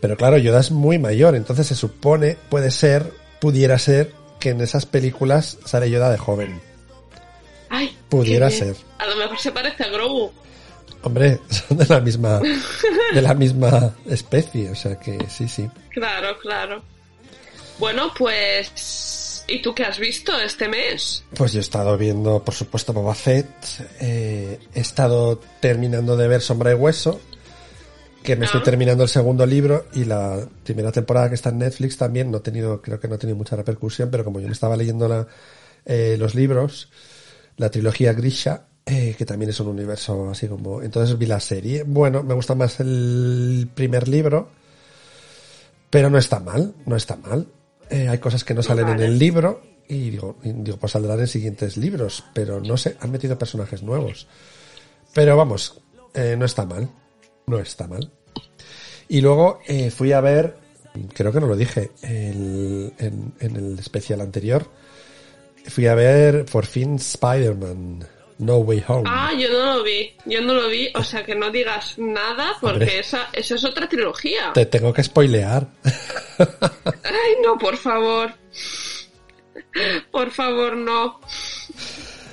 Pero 0.00 0.16
claro, 0.16 0.38
Yoda 0.38 0.60
es 0.60 0.72
muy 0.72 0.98
mayor, 0.98 1.36
entonces 1.36 1.66
se 1.66 1.76
supone, 1.76 2.36
puede 2.48 2.70
ser, 2.72 3.12
pudiera 3.40 3.78
ser, 3.78 4.12
que 4.40 4.50
en 4.50 4.60
esas 4.60 4.86
películas 4.86 5.58
sale 5.64 5.90
Yoda 5.90 6.10
de 6.10 6.18
joven. 6.18 6.71
Ay, 7.74 7.96
pudiera 8.10 8.50
ser. 8.50 8.76
A 8.98 9.06
lo 9.06 9.16
mejor 9.16 9.38
se 9.38 9.50
parece 9.50 9.82
a 9.84 9.88
Grogu. 9.88 10.30
Hombre, 11.04 11.40
son 11.48 11.78
de 11.78 11.86
la 11.86 12.00
misma, 12.00 12.38
de 13.14 13.22
la 13.22 13.32
misma 13.34 13.94
especie, 14.06 14.70
o 14.70 14.74
sea 14.74 14.98
que 15.00 15.18
sí, 15.28 15.48
sí. 15.48 15.68
Claro, 15.90 16.38
claro. 16.38 16.82
Bueno, 17.78 18.12
pues, 18.16 19.44
¿y 19.48 19.62
tú 19.62 19.74
qué 19.74 19.84
has 19.84 19.98
visto 19.98 20.38
este 20.38 20.68
mes? 20.68 21.24
Pues 21.34 21.52
yo 21.52 21.58
he 21.58 21.62
estado 21.62 21.96
viendo, 21.96 22.44
por 22.44 22.54
supuesto, 22.54 22.92
Boba 22.92 23.14
Fett. 23.14 23.48
Eh, 24.00 24.60
he 24.74 24.80
estado 24.80 25.40
terminando 25.60 26.16
de 26.16 26.28
ver 26.28 26.42
Sombra 26.42 26.70
y 26.72 26.74
Hueso, 26.74 27.20
que 28.22 28.36
me 28.36 28.44
estoy 28.44 28.60
Ah. 28.60 28.64
terminando 28.64 29.02
el 29.02 29.08
segundo 29.08 29.46
libro 29.46 29.86
y 29.94 30.04
la 30.04 30.46
primera 30.62 30.92
temporada 30.92 31.30
que 31.30 31.34
está 31.36 31.48
en 31.48 31.58
Netflix 31.58 31.96
también 31.96 32.30
no 32.30 32.36
ha 32.38 32.42
tenido, 32.42 32.80
creo 32.82 33.00
que 33.00 33.08
no 33.08 33.14
ha 33.14 33.18
tenido 33.18 33.36
mucha 33.36 33.56
repercusión, 33.56 34.10
pero 34.10 34.22
como 34.24 34.38
yo 34.40 34.46
me 34.46 34.52
estaba 34.52 34.76
leyendo 34.76 35.08
la, 35.08 35.26
eh, 35.86 36.16
los 36.18 36.34
libros, 36.36 36.88
la 37.56 37.70
trilogía 37.70 38.12
Grisha, 38.12 38.66
eh, 38.86 39.14
que 39.16 39.24
también 39.24 39.50
es 39.50 39.60
un 39.60 39.68
universo 39.68 40.30
así 40.30 40.48
como. 40.48 40.82
Entonces 40.82 41.16
vi 41.18 41.26
la 41.26 41.40
serie. 41.40 41.84
Bueno, 41.84 42.22
me 42.22 42.34
gusta 42.34 42.54
más 42.54 42.80
el 42.80 43.68
primer 43.74 44.08
libro, 44.08 44.48
pero 45.90 46.10
no 46.10 46.18
está 46.18 46.40
mal, 46.40 46.74
no 46.86 46.96
está 46.96 47.16
mal. 47.16 47.46
Eh, 47.90 48.08
hay 48.08 48.18
cosas 48.18 48.44
que 48.44 48.54
no 48.54 48.62
salen 48.62 48.88
en 48.88 49.00
el 49.00 49.18
libro 49.18 49.62
y 49.88 50.10
digo, 50.10 50.38
y 50.42 50.52
digo, 50.52 50.78
pues 50.78 50.92
saldrán 50.92 51.20
en 51.20 51.26
siguientes 51.26 51.76
libros, 51.76 52.24
pero 52.32 52.60
no 52.60 52.76
sé, 52.76 52.96
han 53.00 53.10
metido 53.10 53.38
personajes 53.38 53.82
nuevos. 53.82 54.26
Pero 55.12 55.36
vamos, 55.36 55.80
eh, 56.14 56.34
no 56.38 56.46
está 56.46 56.64
mal, 56.64 56.88
no 57.46 57.58
está 57.58 57.86
mal. 57.86 58.10
Y 59.08 59.20
luego 59.20 59.58
eh, 59.66 59.90
fui 59.90 60.12
a 60.12 60.22
ver, 60.22 60.56
creo 61.12 61.30
que 61.32 61.40
no 61.40 61.46
lo 61.46 61.56
dije 61.56 61.90
el- 62.02 62.94
en, 62.98 63.34
en 63.40 63.56
el 63.56 63.78
especial 63.78 64.22
anterior, 64.22 64.66
fui 65.68 65.86
a 65.86 65.94
ver 65.94 66.44
por 66.46 66.66
fin 66.66 66.96
Spider-Man 66.96 68.06
No 68.38 68.56
Way 68.58 68.84
Home. 68.88 69.04
Ah, 69.06 69.30
yo 69.38 69.48
no 69.50 69.76
lo 69.76 69.82
vi, 69.84 70.14
yo 70.26 70.40
no 70.40 70.54
lo 70.54 70.68
vi, 70.68 70.88
o 70.94 71.02
sea 71.04 71.24
que 71.24 71.34
no 71.34 71.50
digas 71.50 71.94
nada 71.98 72.52
porque 72.60 72.72
Hombre. 72.84 72.98
esa, 72.98 73.28
esa 73.32 73.54
es 73.54 73.64
otra 73.64 73.88
trilogía. 73.88 74.52
Te 74.52 74.66
tengo 74.66 74.92
que 74.92 75.02
spoilear. 75.04 75.66
Ay, 76.38 77.34
no, 77.44 77.56
por 77.58 77.76
favor. 77.76 78.32
Por 80.10 80.30
favor, 80.30 80.76
no. 80.76 81.20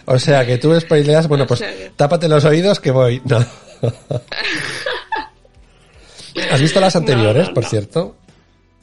O 0.05 0.17
sea, 0.19 0.45
que 0.45 0.57
tú 0.57 0.77
spoileas, 0.79 1.27
bueno, 1.27 1.43
O 1.43 1.47
pues 1.47 1.59
que- 1.61 1.91
tápate 1.95 2.27
los 2.27 2.43
oídos 2.45 2.79
que 2.79 2.91
voy. 2.91 3.21
No. 3.25 3.37
¿Has 6.51 6.61
visto 6.61 6.79
las 6.79 6.95
anteriores, 6.95 7.47
no, 7.49 7.53
por 7.53 7.65
cierto? 7.65 8.15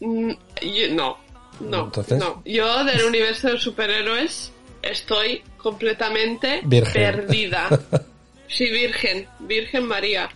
Mm, 0.00 0.31
yo- 0.62 0.95
no, 0.95 1.17
no, 1.60 1.84
Entonces. 1.84 2.18
no. 2.18 2.42
Yo 2.44 2.84
del 2.84 3.04
universo 3.04 3.48
de 3.48 3.58
superhéroes 3.58 4.52
estoy 4.82 5.42
completamente 5.56 6.60
Virgen. 6.64 6.92
perdida. 6.92 7.68
Sí, 8.48 8.70
virgen, 8.70 9.26
Virgen 9.40 9.86
María. 9.86 10.28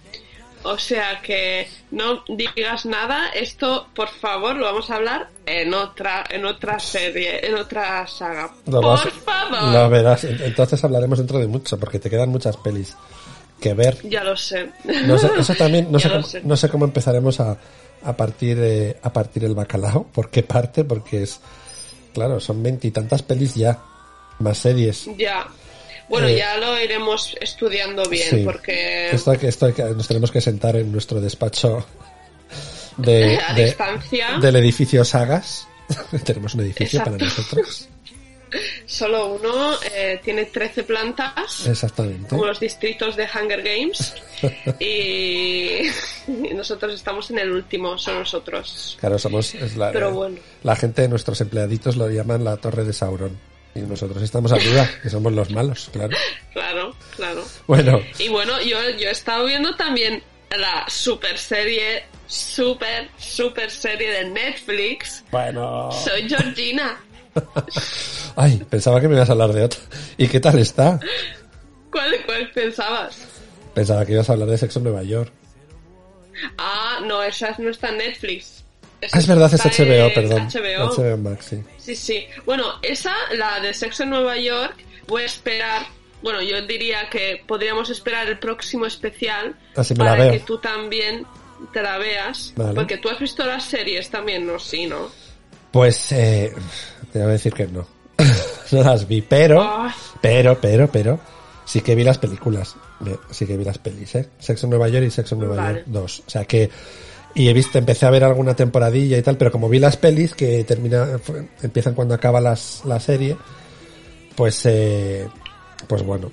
O 0.64 0.76
sea 0.76 1.20
que 1.22 1.68
no 1.92 2.24
digas 2.26 2.84
nada, 2.84 3.28
esto 3.28 3.86
por 3.94 4.08
favor 4.08 4.56
lo 4.56 4.64
vamos 4.66 4.90
a 4.90 4.96
hablar 4.96 5.28
en 5.46 5.72
otra, 5.72 6.24
en 6.28 6.44
otra 6.44 6.80
serie, 6.80 7.46
en 7.46 7.54
otra 7.54 8.04
saga. 8.08 8.50
Lo 8.66 8.80
por 8.80 8.90
vas- 8.98 9.08
favor. 9.24 9.72
Lo 9.72 9.88
verás. 9.88 10.24
Entonces 10.24 10.82
hablaremos 10.82 11.18
dentro 11.18 11.38
de 11.38 11.46
mucho, 11.46 11.78
porque 11.78 12.00
te 12.00 12.10
quedan 12.10 12.30
muchas 12.30 12.56
pelis 12.56 12.96
que 13.60 13.74
ver. 13.74 13.96
Ya 14.02 14.24
lo 14.24 14.36
sé. 14.36 14.70
No 15.06 15.16
sé, 15.16 15.30
eso 15.38 15.54
también, 15.54 15.90
no 15.92 15.98
Ya 16.00 16.02
sé, 16.02 16.08
lo 16.08 16.14
cómo, 16.16 16.26
sé. 16.26 16.40
no 16.44 16.56
sé 16.56 16.68
cómo 16.68 16.84
empezaremos 16.84 17.38
a, 17.38 17.56
a 18.02 18.16
partir 18.16 18.58
eh, 18.60 18.96
a 19.02 19.12
partir 19.12 19.44
el 19.44 19.54
bacalao. 19.54 20.04
¿Por 20.04 20.30
qué 20.30 20.42
parte? 20.42 20.84
Porque 20.84 21.22
es, 21.22 21.40
claro, 22.14 22.40
son 22.40 22.62
veintitantas 22.62 23.22
pelis 23.22 23.54
ya, 23.54 23.78
más 24.38 24.58
series. 24.58 25.06
Ya. 25.16 25.46
Bueno, 26.08 26.26
Eh, 26.28 26.38
ya 26.38 26.56
lo 26.56 26.80
iremos 26.80 27.36
estudiando 27.40 28.02
bien, 28.08 28.28
Sí. 28.30 28.42
porque 28.44 29.10
Esto, 29.10 29.32
esto 29.32 29.68
nos 29.94 30.08
tenemos 30.08 30.30
que 30.32 30.40
sentar 30.40 30.74
en 30.76 30.90
nuestro 30.90 31.20
despacho 31.20 31.86
de, 32.96 33.38
A 33.48 33.54
de- 33.54 33.64
distancia. 33.66 34.38
del 34.40 34.56
edificio 34.56 35.04
Sagas. 35.04 35.68
Tenemos 36.24 36.54
un 36.54 36.60
edificio 36.62 36.98
Exacto. 37.00 37.18
para 37.18 37.24
nosotros. 37.30 37.88
Solo 38.86 39.26
uno 39.34 39.74
eh, 39.92 40.20
tiene 40.22 40.46
13 40.46 40.84
plantas, 40.84 41.66
Exactamente. 41.66 42.28
como 42.28 42.44
los 42.44 42.60
distritos 42.60 43.16
de 43.16 43.24
Hunger 43.24 43.62
Games, 43.62 44.14
y, 44.80 45.86
y 46.28 46.54
nosotros 46.54 46.94
estamos 46.94 47.30
en 47.30 47.38
el 47.38 47.50
último, 47.50 47.96
son 47.98 48.18
nosotros. 48.18 48.96
Claro, 49.00 49.18
somos 49.18 49.54
es 49.54 49.76
la, 49.76 49.92
Pero 49.92 50.12
bueno. 50.12 50.38
la 50.62 50.76
gente, 50.76 51.08
nuestros 51.08 51.40
empleaditos 51.40 51.96
lo 51.96 52.08
llaman 52.10 52.44
la 52.44 52.56
torre 52.56 52.84
de 52.84 52.92
Sauron. 52.92 53.38
Y 53.72 53.80
nosotros 53.80 54.20
estamos 54.20 54.50
arriba, 54.50 54.84
que 55.00 55.08
somos 55.08 55.32
los 55.32 55.48
malos, 55.50 55.90
claro. 55.92 56.16
Claro, 56.52 56.94
claro. 57.14 57.44
Bueno, 57.68 58.00
Y 58.18 58.28
bueno, 58.28 58.60
yo, 58.62 58.76
yo 58.98 59.08
he 59.08 59.12
estado 59.12 59.44
viendo 59.46 59.76
también 59.76 60.20
la 60.58 60.84
super 60.88 61.38
serie, 61.38 62.02
super, 62.26 63.08
super 63.16 63.70
serie 63.70 64.10
de 64.10 64.24
Netflix. 64.30 65.22
bueno. 65.30 65.90
Soy 65.92 66.28
Georgina. 66.28 67.00
Ay, 68.36 68.62
pensaba 68.68 69.00
que 69.00 69.08
me 69.08 69.14
ibas 69.16 69.28
a 69.28 69.32
hablar 69.32 69.52
de 69.52 69.64
otra. 69.64 69.80
¿Y 70.16 70.28
qué 70.28 70.40
tal 70.40 70.58
está? 70.58 70.98
¿Cuál, 71.90 72.14
cuál 72.26 72.50
pensabas? 72.52 73.18
Pensaba 73.74 74.04
que 74.06 74.12
ibas 74.12 74.28
a 74.28 74.32
hablar 74.32 74.48
de 74.48 74.58
Sexo 74.58 74.78
en 74.78 74.84
Nueva 74.84 75.02
York. 75.02 75.32
Ah, 76.58 77.00
no, 77.04 77.22
esa 77.22 77.54
no 77.58 77.70
está 77.70 77.88
en 77.90 77.98
Netflix. 77.98 78.64
Esa 79.00 79.16
Ah, 79.16 79.20
es 79.20 79.26
verdad, 79.26 79.52
es 79.54 79.60
HBO, 79.64 79.84
en 80.08 80.14
perdón. 80.14 80.48
HBO. 80.48 80.94
HBO 80.94 81.16
Max, 81.18 81.46
sí. 81.50 81.62
Sí, 81.78 81.96
sí. 81.96 82.26
Bueno, 82.44 82.64
esa, 82.82 83.14
la 83.36 83.60
de 83.60 83.72
Sexo 83.74 84.02
en 84.04 84.10
Nueva 84.10 84.36
York, 84.36 84.74
voy 85.06 85.22
a 85.22 85.26
esperar. 85.26 85.86
Bueno, 86.22 86.42
yo 86.42 86.60
diría 86.66 87.08
que 87.10 87.42
podríamos 87.46 87.88
esperar 87.90 88.28
el 88.28 88.38
próximo 88.38 88.84
especial 88.84 89.54
Así 89.74 89.94
me 89.94 90.04
la 90.04 90.10
para 90.10 90.24
veo. 90.24 90.32
que 90.34 90.40
tú 90.40 90.58
también 90.58 91.26
te 91.72 91.82
la 91.82 91.96
veas. 91.98 92.52
Vale. 92.56 92.74
Porque 92.74 92.98
tú 92.98 93.08
has 93.08 93.18
visto 93.18 93.44
las 93.46 93.64
series 93.64 94.10
también, 94.10 94.46
¿no? 94.46 94.58
Sí, 94.58 94.86
¿no? 94.86 95.08
Pues, 95.72 96.12
eh, 96.12 96.52
te 97.12 97.18
voy 97.18 97.28
a 97.28 97.32
decir 97.32 97.52
que 97.52 97.66
no. 97.66 97.86
no 98.72 98.82
las 98.82 99.06
vi, 99.06 99.22
pero, 99.22 99.88
pero, 100.20 100.60
pero, 100.60 100.88
pero, 100.88 101.20
sí 101.64 101.80
que 101.80 101.94
vi 101.94 102.04
las 102.04 102.18
películas. 102.18 102.76
Sí 103.30 103.46
que 103.46 103.56
vi 103.56 103.64
las 103.64 103.78
pelis, 103.78 104.14
¿eh? 104.14 104.28
Sexo 104.38 104.66
en 104.66 104.70
Nueva 104.70 104.88
York 104.88 105.06
y 105.06 105.10
Sexo 105.10 105.34
en 105.34 105.40
Nueva 105.40 105.56
Vale. 105.56 105.78
York 105.78 105.84
2. 105.88 106.22
O 106.26 106.30
sea 106.30 106.44
que, 106.44 106.70
y 107.34 107.48
he 107.48 107.52
visto, 107.52 107.78
empecé 107.78 108.06
a 108.06 108.10
ver 108.10 108.24
alguna 108.24 108.54
temporadilla 108.54 109.16
y 109.16 109.22
tal, 109.22 109.36
pero 109.36 109.50
como 109.50 109.68
vi 109.68 109.78
las 109.78 109.96
pelis 109.96 110.34
que 110.34 110.64
termina, 110.64 111.18
empiezan 111.62 111.94
cuando 111.94 112.14
acaba 112.14 112.40
las, 112.40 112.82
la 112.84 113.00
serie, 113.00 113.36
pues, 114.36 114.66
eh, 114.66 115.28
pues 115.86 116.02
bueno. 116.02 116.30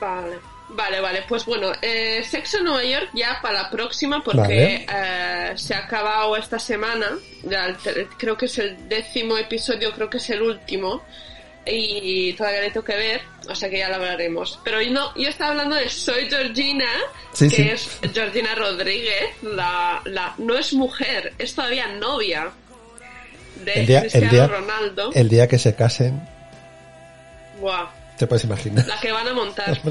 Vale. 0.00 0.49
Vale, 0.72 1.00
vale, 1.00 1.24
pues 1.28 1.44
bueno, 1.46 1.72
eh, 1.82 2.22
Sexo 2.24 2.58
en 2.58 2.64
Nueva 2.64 2.84
York 2.84 3.10
ya 3.12 3.38
para 3.42 3.62
la 3.64 3.70
próxima 3.70 4.22
porque 4.22 4.84
Vale. 4.86 4.86
eh, 4.88 5.52
se 5.56 5.74
ha 5.74 5.78
acabado 5.78 6.36
esta 6.36 6.58
semana, 6.58 7.08
el 7.44 8.08
creo 8.16 8.36
que 8.36 8.46
es 8.46 8.58
el 8.58 8.88
décimo 8.88 9.36
episodio, 9.36 9.92
creo 9.92 10.08
que 10.08 10.18
es 10.18 10.30
el 10.30 10.42
último 10.42 11.02
y 11.66 12.32
todavía 12.34 12.60
le 12.62 12.70
tengo 12.70 12.84
que 12.86 12.96
ver, 12.96 13.20
o 13.48 13.54
sea 13.54 13.68
que 13.68 13.78
ya 13.78 13.88
lo 13.88 13.96
hablaremos. 13.96 14.60
Pero 14.64 14.80
yo 14.80 14.90
no, 14.92 15.14
yo 15.16 15.28
estaba 15.28 15.50
hablando 15.50 15.74
de 15.76 15.88
Soy 15.88 16.28
Georgina, 16.30 16.86
Sí, 17.32 17.48
que 17.48 17.56
sí. 17.56 17.68
es 17.68 18.12
Georgina 18.14 18.54
Rodríguez, 18.54 19.42
la, 19.42 20.00
la 20.04 20.34
no 20.38 20.56
es 20.56 20.72
mujer, 20.72 21.34
es 21.38 21.54
todavía 21.54 21.88
novia 21.88 22.50
de 23.64 23.72
El 23.74 23.86
día, 23.86 23.98
el 23.98 24.02
Cristiano 24.10 24.30
día, 24.32 24.46
Ronaldo. 24.46 25.10
el 25.14 25.28
día 25.28 25.48
que 25.48 25.58
se 25.58 25.74
casen, 25.74 26.20
te 28.16 28.26
puedes 28.26 28.44
imaginar. 28.44 28.86
la 28.86 28.98
que 29.00 29.10
van 29.12 29.26
a 29.28 29.34
montar. 29.34 29.78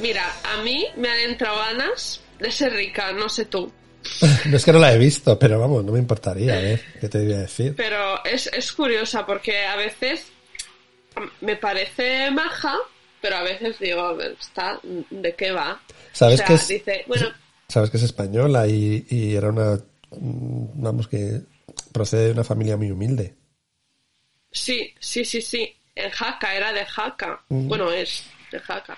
Mira, 0.00 0.24
a 0.44 0.62
mí 0.62 0.86
me 0.96 1.08
han 1.08 1.18
entrado 1.30 1.58
ganas 1.58 2.20
de 2.38 2.50
ser 2.50 2.72
rica, 2.72 3.12
no 3.12 3.28
sé 3.28 3.46
tú. 3.46 3.72
No 4.46 4.56
es 4.56 4.64
que 4.64 4.72
no 4.72 4.78
la 4.78 4.92
he 4.94 4.98
visto, 4.98 5.36
pero 5.38 5.58
vamos, 5.58 5.84
no 5.84 5.92
me 5.92 5.98
importaría, 5.98 6.56
a 6.56 6.60
ver, 6.60 6.80
¿qué 7.00 7.08
te 7.08 7.24
iba 7.24 7.36
a 7.36 7.40
decir? 7.40 7.74
Pero 7.76 8.24
es, 8.24 8.46
es 8.48 8.72
curiosa 8.72 9.26
porque 9.26 9.64
a 9.66 9.74
veces 9.76 10.26
me 11.40 11.56
parece 11.56 12.30
maja, 12.30 12.76
pero 13.20 13.36
a 13.36 13.42
veces 13.42 13.78
digo, 13.80 14.20
¿está, 14.20 14.78
¿de 15.10 15.34
qué 15.34 15.50
va? 15.50 15.80
¿Sabes 16.12 16.34
o 16.34 16.36
sea, 16.38 16.46
que 16.46 16.54
es- 16.54 16.68
dice, 16.68 17.04
bueno, 17.08 17.28
Sabes 17.68 17.90
que 17.90 17.96
es 17.96 18.04
española 18.04 18.68
y, 18.68 19.04
y 19.10 19.34
era 19.34 19.48
una, 19.48 19.74
mm, 20.10 20.82
vamos, 20.82 21.08
que 21.08 21.40
procede 21.92 22.26
de 22.26 22.32
una 22.32 22.44
familia 22.44 22.76
muy 22.76 22.92
humilde. 22.92 23.34
sí, 24.52 24.94
sí, 25.00 25.24
sí, 25.24 25.42
sí, 25.42 25.74
en 25.96 26.10
Jaca, 26.10 26.54
era 26.54 26.72
de 26.72 26.84
Jaca. 26.86 27.42
Mm. 27.48 27.66
Bueno, 27.68 27.90
es 27.90 28.22
de 28.52 28.60
Jaca. 28.60 28.96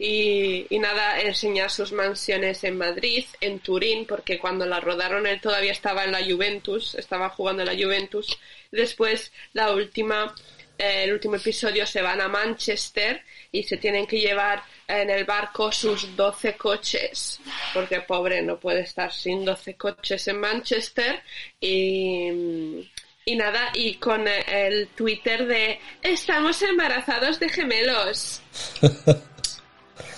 Y, 0.00 0.78
nada, 0.78 1.20
enseñar 1.20 1.70
sus 1.70 1.90
mansiones 1.90 2.62
en 2.62 2.78
Madrid, 2.78 3.24
en 3.40 3.58
Turín, 3.58 4.06
porque 4.06 4.38
cuando 4.38 4.64
la 4.64 4.78
rodaron 4.78 5.26
él 5.26 5.40
todavía 5.40 5.72
estaba 5.72 6.04
en 6.04 6.12
la 6.12 6.24
Juventus, 6.24 6.94
estaba 6.94 7.30
jugando 7.30 7.62
en 7.62 7.68
la 7.76 7.84
Juventus. 7.84 8.38
Después, 8.70 9.32
la 9.54 9.72
última, 9.72 10.32
eh, 10.78 11.02
el 11.02 11.14
último 11.14 11.34
episodio 11.34 11.84
se 11.84 12.00
van 12.00 12.20
a 12.20 12.28
Manchester 12.28 13.24
y 13.50 13.64
se 13.64 13.76
tienen 13.78 14.06
que 14.06 14.20
llevar 14.20 14.62
en 14.86 15.10
el 15.10 15.24
barco 15.24 15.72
sus 15.72 16.14
12 16.14 16.56
coches, 16.56 17.40
porque 17.74 18.00
pobre 18.02 18.40
no 18.40 18.60
puede 18.60 18.82
estar 18.82 19.12
sin 19.12 19.44
12 19.44 19.74
coches 19.74 20.28
en 20.28 20.38
Manchester 20.38 21.24
y, 21.60 22.88
y 23.24 23.34
nada, 23.34 23.72
y 23.74 23.94
con 23.96 24.28
el 24.28 24.86
Twitter 24.94 25.44
de 25.44 25.80
estamos 26.02 26.62
embarazados 26.62 27.40
de 27.40 27.48
gemelos. 27.48 28.42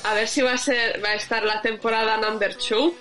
A 0.04 0.14
ver 0.14 0.28
si 0.28 0.42
va 0.42 0.54
a 0.54 0.58
ser, 0.58 1.02
va 1.04 1.10
a 1.10 1.14
estar 1.14 1.42
la 1.44 1.60
temporada 1.60 2.16
number 2.16 2.56
two. 2.56 2.94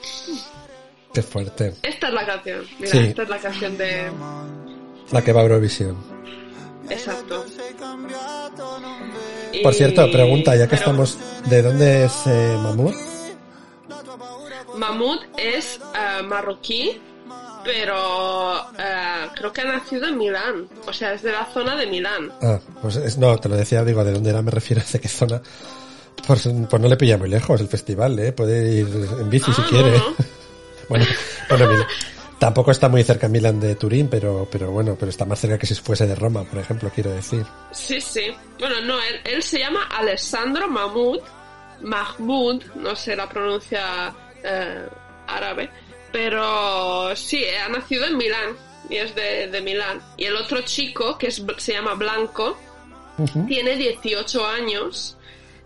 Qué 1.14 1.22
fuerte. 1.22 1.76
Esta 1.82 2.08
es 2.08 2.14
la 2.14 2.26
canción. 2.26 2.68
Mira, 2.80 3.00
esta 3.00 3.24
es 3.24 3.30
la 3.30 3.38
canción 3.38 3.78
de. 3.78 4.12
La 5.12 5.24
que 5.24 5.34
va 5.34 5.42
a 5.42 5.44
Eurovisión. 5.44 5.98
Exacto. 6.90 7.46
Por 9.64 9.74
cierto, 9.74 10.12
pregunta, 10.12 10.56
ya 10.56 10.68
que 10.68 10.76
estamos, 10.76 11.18
¿de 11.46 11.62
dónde 11.62 12.06
es 12.06 12.14
eh, 12.28 12.58
Mahmoud? 12.62 12.96
Mahmoud 14.76 15.20
es 15.38 15.80
uh, 15.80 16.24
marroquí, 16.24 17.02
pero 17.64 18.62
uh, 18.62 19.36
creo 19.36 19.52
que 19.52 19.62
ha 19.62 19.66
nacido 19.66 20.08
en 20.08 20.18
Milán. 20.18 20.70
O 20.88 20.94
sea, 20.94 21.14
es 21.14 21.22
de 21.22 21.32
la 21.32 21.46
zona 21.46 21.76
de 21.76 21.88
Milán. 21.88 22.32
Ah, 22.42 22.60
pues 22.82 22.96
es, 22.96 23.18
no, 23.18 23.38
te 23.38 23.50
lo 23.50 23.58
decía, 23.58 23.84
digo, 23.84 24.04
¿de 24.04 24.14
dónde 24.14 24.30
era? 24.30 24.42
Me 24.42 24.52
refiero 24.52 24.82
de 24.92 25.00
qué 25.00 25.08
zona. 25.08 25.42
Pues, 26.28 26.48
pues, 26.70 26.82
no 26.82 26.88
le 26.88 26.98
pilla 26.98 27.18
muy 27.18 27.30
lejos 27.30 27.60
el 27.62 27.68
festival, 27.68 28.20
¿eh? 28.20 28.32
Puede 28.32 28.74
ir 28.74 28.88
en 29.20 29.30
bici 29.30 29.52
si 29.52 29.62
quiere. 29.64 30.02
bueno, 30.90 31.06
bueno, 31.50 31.86
tampoco 32.38 32.72
está 32.72 32.88
muy 32.88 33.04
cerca 33.04 33.28
Milán 33.28 33.60
de 33.60 33.76
Turín, 33.76 34.08
pero, 34.08 34.48
pero 34.52 34.72
bueno, 34.72 34.96
pero 35.00 35.10
está 35.10 35.26
más 35.26 35.40
cerca 35.40 35.58
que 35.58 35.66
si 35.66 35.76
fuese 35.76 36.06
de 36.06 36.16
Roma, 36.16 36.44
por 36.44 36.60
ejemplo, 36.60 36.92
quiero 36.94 37.12
decir. 37.12 37.46
Sí, 37.72 38.00
sí. 38.00 38.32
Bueno, 38.60 38.82
no, 38.82 38.96
él, 39.24 39.42
se 39.44 39.60
llama 39.60 39.84
Alessandro 39.86 40.68
Mahmoud. 40.68 41.20
Mahmoud, 41.82 42.64
no 42.76 42.96
sé 42.96 43.16
la 43.16 43.30
pronuncia 43.30 44.14
eh, 44.44 44.86
árabe, 45.28 45.70
pero 46.12 47.16
sí, 47.16 47.44
ha 47.46 47.70
nacido 47.70 48.06
en 48.06 48.18
Milán 48.18 48.56
y 48.90 48.98
es 48.98 49.16
de, 49.16 49.48
de 49.48 49.62
Milán. 49.62 50.02
Y 50.18 50.26
el 50.26 50.36
otro 50.36 50.62
chico, 50.62 51.18
que 51.18 51.28
es, 51.28 51.42
se 51.58 51.74
llama 51.74 51.94
Blanco, 51.94 52.58
tiene 53.48 53.76
18 53.76 54.46
años 54.46 55.18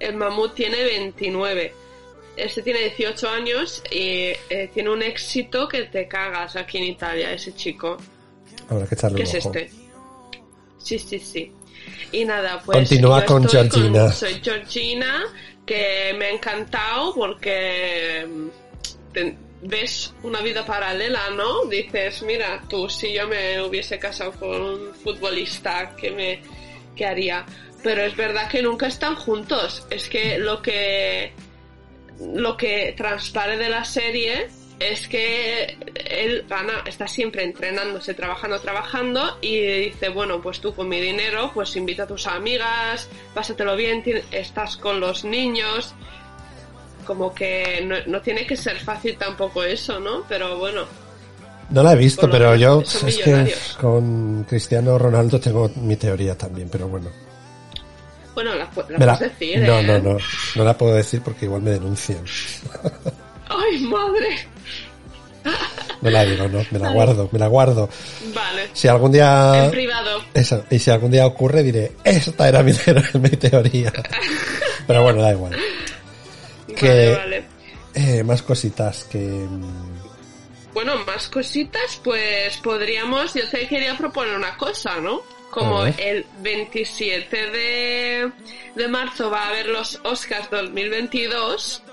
el 0.03 0.15
mamut 0.15 0.53
tiene 0.53 0.83
29. 0.83 1.73
Este 2.35 2.61
tiene 2.63 2.79
18 2.79 3.29
años 3.29 3.83
y 3.91 4.31
eh, 4.49 4.69
tiene 4.73 4.89
un 4.89 5.01
éxito 5.03 5.67
que 5.67 5.83
te 5.83 6.07
cagas 6.07 6.55
aquí 6.55 6.79
en 6.79 6.85
Italia, 6.85 7.31
ese 7.31 7.53
chico. 7.53 7.97
Habrá 8.69 8.87
que 8.87 8.95
echarle 8.95 9.17
¿Qué 9.17 9.29
un 9.29 9.35
es 9.37 9.45
ojo. 9.45 9.55
este? 9.55 9.71
Sí, 10.79 10.99
sí, 10.99 11.19
sí. 11.19 11.51
Y 12.11 12.25
nada, 12.25 12.61
pues. 12.65 12.77
Continúa 12.77 13.23
con 13.25 13.47
Georgina. 13.47 14.11
soy 14.11 14.39
Georgina, 14.43 15.23
que 15.65 16.13
me 16.17 16.25
ha 16.25 16.29
encantado 16.31 17.13
porque 17.13 18.25
mm, 18.27 18.47
te- 19.13 19.35
ves 19.61 20.13
una 20.23 20.41
vida 20.41 20.65
paralela, 20.65 21.29
¿no? 21.29 21.65
Dices, 21.65 22.21
mira, 22.23 22.61
tú 22.67 22.89
si 22.89 23.13
yo 23.13 23.27
me 23.27 23.61
hubiese 23.61 23.97
casado 23.99 24.31
con 24.33 24.49
un 24.61 24.93
futbolista, 24.95 25.93
¿qué 25.95 26.11
me 26.11 26.41
qué 26.95 27.05
haría? 27.05 27.45
Pero 27.83 28.03
es 28.03 28.15
verdad 28.15 28.49
que 28.49 28.61
nunca 28.61 28.87
están 28.87 29.15
juntos. 29.15 29.85
Es 29.89 30.09
que 30.09 30.37
lo 30.37 30.61
que 30.61 31.33
lo 32.19 32.55
que 32.57 32.93
transpare 32.95 33.57
de 33.57 33.69
la 33.69 33.83
serie 33.83 34.47
es 34.79 35.07
que 35.07 35.77
él 35.95 36.45
gana, 36.49 36.83
está 36.85 37.07
siempre 37.07 37.43
entrenándose, 37.43 38.13
trabajando, 38.13 38.59
trabajando 38.59 39.37
y 39.41 39.61
dice, 39.61 40.09
bueno, 40.09 40.41
pues 40.41 40.59
tú 40.59 40.73
con 40.73 40.89
mi 40.89 40.99
dinero, 40.99 41.51
pues 41.53 41.75
invita 41.75 42.03
a 42.03 42.07
tus 42.07 42.27
amigas, 42.27 43.07
pásatelo 43.33 43.75
bien, 43.75 44.03
estás 44.31 44.77
con 44.77 44.99
los 44.99 45.23
niños. 45.23 45.93
Como 47.05 47.33
que 47.33 47.81
no, 47.85 47.95
no 48.07 48.21
tiene 48.21 48.45
que 48.45 48.55
ser 48.55 48.79
fácil 48.79 49.17
tampoco 49.17 49.63
eso, 49.63 49.99
¿no? 49.99 50.23
Pero 50.27 50.57
bueno, 50.57 50.85
No 51.69 51.83
la 51.83 51.93
he 51.93 51.97
visto, 51.97 52.29
pero 52.29 52.55
yo 52.55 52.81
es 52.81 53.17
que 53.17 53.53
con 53.79 54.45
Cristiano 54.45 54.97
Ronaldo 54.97 55.39
tengo 55.39 55.69
mi 55.75 55.95
teoría 55.95 56.37
también, 56.37 56.69
pero 56.69 56.87
bueno. 56.87 57.22
Bueno, 58.33 58.55
la, 58.55 58.69
pu- 58.71 58.87
la 58.89 58.97
puedes 58.97 59.19
decir, 59.19 59.59
no, 59.59 59.79
¿eh? 59.79 59.83
no, 59.83 59.99
no, 59.99 60.17
no 60.55 60.63
la 60.63 60.77
puedo 60.77 60.95
decir 60.95 61.21
porque 61.23 61.45
igual 61.45 61.61
me 61.61 61.71
denuncian. 61.71 62.23
¡Ay, 63.47 63.79
madre! 63.81 64.47
No 66.01 66.09
la 66.09 66.23
digo, 66.25 66.47
no, 66.47 66.65
me 66.71 66.79
la 66.79 66.91
guardo, 66.91 67.29
me 67.31 67.39
la 67.39 67.47
guardo. 67.47 67.89
Vale, 68.33 68.69
Si 68.73 68.87
algún 68.87 69.11
día 69.11 69.65
en 69.65 69.71
privado. 69.71 70.21
Eso, 70.33 70.63
y 70.69 70.79
si 70.79 70.89
algún 70.91 71.11
día 71.11 71.25
ocurre 71.25 71.63
diré, 71.63 71.91
esta 72.03 72.47
era 72.47 72.63
mi, 72.63 72.71
mi 73.19 73.29
teoría. 73.31 73.91
Pero 74.87 75.03
bueno, 75.03 75.21
da 75.21 75.31
igual. 75.31 75.55
Que- 76.75 77.11
Vale, 77.11 77.15
vale. 77.17 77.45
Eh, 77.95 78.23
más 78.23 78.41
cositas 78.41 79.03
que... 79.03 79.19
mm, 79.19 79.99
Bueno, 80.73 80.95
más 81.05 81.27
cositas, 81.27 81.99
pues 82.03 82.57
podríamos, 82.57 83.33
yo 83.35 83.47
te 83.49 83.67
quería 83.67 83.95
proponer 83.97 84.35
una 84.35 84.57
cosa, 84.57 84.99
¿no? 84.99 85.21
Como 85.53 85.85
el 85.85 86.25
27 86.41 87.49
de, 87.51 88.31
de 88.75 88.87
marzo 88.87 89.29
va 89.29 89.43
a 89.43 89.49
haber 89.49 89.67
los 89.67 89.99
Oscars 90.03 90.49
2022, 90.49 91.83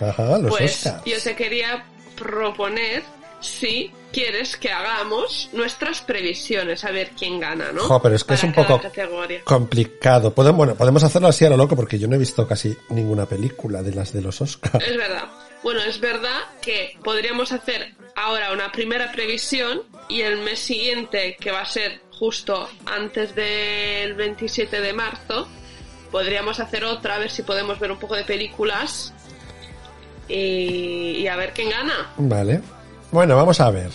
Ajá, 0.00 0.38
los 0.38 0.50
pues 0.56 0.86
Oscars. 0.86 1.04
yo 1.04 1.20
te 1.22 1.34
quería 1.36 1.84
proponer 2.16 3.02
si 3.40 3.90
quieres 4.12 4.56
que 4.56 4.70
hagamos 4.70 5.48
nuestras 5.52 6.00
previsiones, 6.02 6.84
a 6.84 6.90
ver 6.90 7.10
quién 7.18 7.38
gana, 7.40 7.72
¿no? 7.72 7.82
Jo, 7.82 8.02
pero 8.02 8.14
es 8.16 8.24
que 8.24 8.34
es 8.34 8.42
un 8.44 8.52
poco 8.52 8.80
categoría. 8.80 9.40
complicado. 9.44 10.34
Podemos, 10.34 10.56
bueno, 10.58 10.74
podemos 10.74 11.02
hacerlo 11.04 11.28
así 11.28 11.44
a 11.44 11.50
lo 11.50 11.56
loco 11.56 11.76
porque 11.76 11.98
yo 11.98 12.08
no 12.08 12.16
he 12.16 12.18
visto 12.18 12.46
casi 12.46 12.76
ninguna 12.90 13.26
película 13.26 13.82
de 13.82 13.94
las 13.94 14.12
de 14.12 14.22
los 14.22 14.40
Oscars. 14.40 14.84
Es 14.84 14.96
verdad. 14.96 15.24
Bueno, 15.62 15.80
es 15.82 16.00
verdad 16.00 16.38
que 16.60 16.96
podríamos 17.04 17.52
hacer 17.52 17.94
ahora 18.16 18.52
una 18.52 18.72
primera 18.72 19.12
previsión 19.12 19.82
y 20.08 20.22
el 20.22 20.38
mes 20.38 20.58
siguiente, 20.58 21.36
que 21.38 21.50
va 21.50 21.60
a 21.60 21.66
ser 21.66 22.00
justo 22.20 22.68
antes 22.84 23.34
del 23.34 24.12
27 24.14 24.82
de 24.82 24.92
marzo, 24.92 25.48
podríamos 26.12 26.60
hacer 26.60 26.84
otra, 26.84 27.14
a 27.16 27.18
ver 27.18 27.30
si 27.30 27.42
podemos 27.42 27.80
ver 27.80 27.90
un 27.90 27.98
poco 27.98 28.14
de 28.14 28.24
películas 28.24 29.14
y, 30.28 31.16
y 31.16 31.26
a 31.28 31.36
ver 31.36 31.54
quién 31.54 31.70
gana. 31.70 32.12
Vale. 32.18 32.60
Bueno, 33.10 33.36
vamos 33.36 33.58
a 33.60 33.70
ver. 33.70 33.90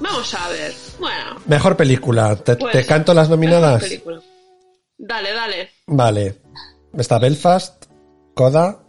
Vamos 0.00 0.34
a 0.34 0.48
ver. 0.48 0.72
Bueno, 0.98 1.36
Mejor 1.46 1.76
película. 1.76 2.34
¿Te, 2.36 2.56
pues, 2.56 2.72
te 2.72 2.86
canto 2.86 3.12
las 3.12 3.28
nominadas? 3.28 3.82
Dale, 4.96 5.32
dale. 5.32 5.70
Vale. 5.86 6.40
Está 6.96 7.18
Belfast, 7.18 7.84
Coda, 8.32 8.80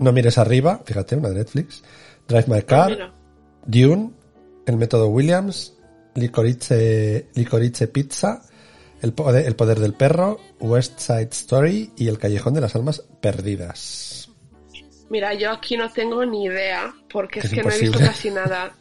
No 0.00 0.12
mires 0.12 0.38
arriba, 0.38 0.80
fíjate, 0.84 1.14
una 1.14 1.28
de 1.28 1.36
Netflix, 1.36 1.82
Drive 2.26 2.46
My 2.48 2.62
Car, 2.62 2.90
Mira. 2.90 3.12
Dune, 3.64 4.10
El 4.66 4.76
método 4.76 5.06
Williams, 5.08 5.74
Licorice, 6.14 7.26
Licorice 7.34 7.88
Pizza, 7.88 8.42
el 9.02 9.12
poder, 9.12 9.46
el 9.46 9.56
poder 9.56 9.80
del 9.80 9.94
perro, 9.94 10.38
West 10.60 10.98
Side 10.98 11.28
Story 11.32 11.90
y 11.96 12.08
El 12.08 12.18
callejón 12.18 12.54
de 12.54 12.60
las 12.60 12.74
almas 12.74 13.02
perdidas. 13.20 14.28
Mira, 15.08 15.34
yo 15.34 15.50
aquí 15.50 15.76
no 15.76 15.90
tengo 15.92 16.24
ni 16.24 16.44
idea, 16.44 16.94
porque 17.12 17.40
Que 17.40 17.46
es 17.46 17.52
es 17.52 17.58
que 17.58 17.62
no 17.62 17.70
he 17.70 17.78
visto 17.78 17.86
imposible. 17.98 18.08
casi 18.08 18.30
nada. 18.30 18.76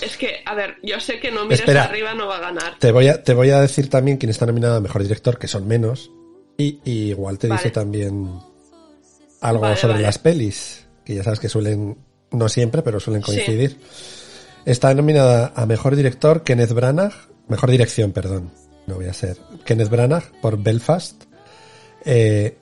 Es 0.00 0.16
que, 0.16 0.42
a 0.44 0.54
ver, 0.54 0.76
yo 0.82 0.98
sé 0.98 1.20
que 1.20 1.30
no 1.30 1.44
mires 1.44 1.60
Espera. 1.60 1.84
arriba 1.84 2.12
no 2.14 2.26
va 2.26 2.38
a 2.38 2.40
ganar. 2.40 2.78
Te 2.80 2.90
voy 2.90 3.06
a, 3.08 3.22
te 3.22 3.32
voy 3.34 3.50
a 3.50 3.60
decir 3.60 3.88
también 3.88 4.16
quién 4.16 4.30
está 4.30 4.44
nominado 4.46 4.74
a 4.76 4.80
mejor 4.80 5.02
director, 5.04 5.38
que 5.38 5.46
son 5.46 5.68
menos, 5.68 6.10
y, 6.56 6.80
y 6.84 7.10
igual 7.10 7.38
te 7.38 7.46
Vale. 7.46 7.60
dice 7.60 7.70
también 7.70 8.40
algo 9.40 9.60
Vale, 9.62 9.76
sobre 9.76 9.94
vale. 9.94 10.06
las 10.06 10.18
pelis, 10.18 10.86
que 11.04 11.14
ya 11.14 11.22
sabes 11.22 11.38
que 11.38 11.48
suelen, 11.48 11.96
no 12.32 12.48
siempre, 12.48 12.82
pero 12.82 12.98
suelen 12.98 13.22
Sí. 13.22 13.76
Está 14.68 14.92
nominada 14.92 15.52
a 15.56 15.64
mejor 15.64 15.96
director 15.96 16.42
Kenneth 16.42 16.72
Branagh, 16.72 17.14
mejor 17.48 17.70
dirección, 17.70 18.12
perdón, 18.12 18.50
no 18.86 18.96
voy 18.96 19.06
a 19.06 19.14
ser, 19.14 19.38
Kenneth 19.64 19.88
Branagh 19.88 20.24
por 20.42 20.62
Belfast, 20.62 21.24
eh, 22.04 22.58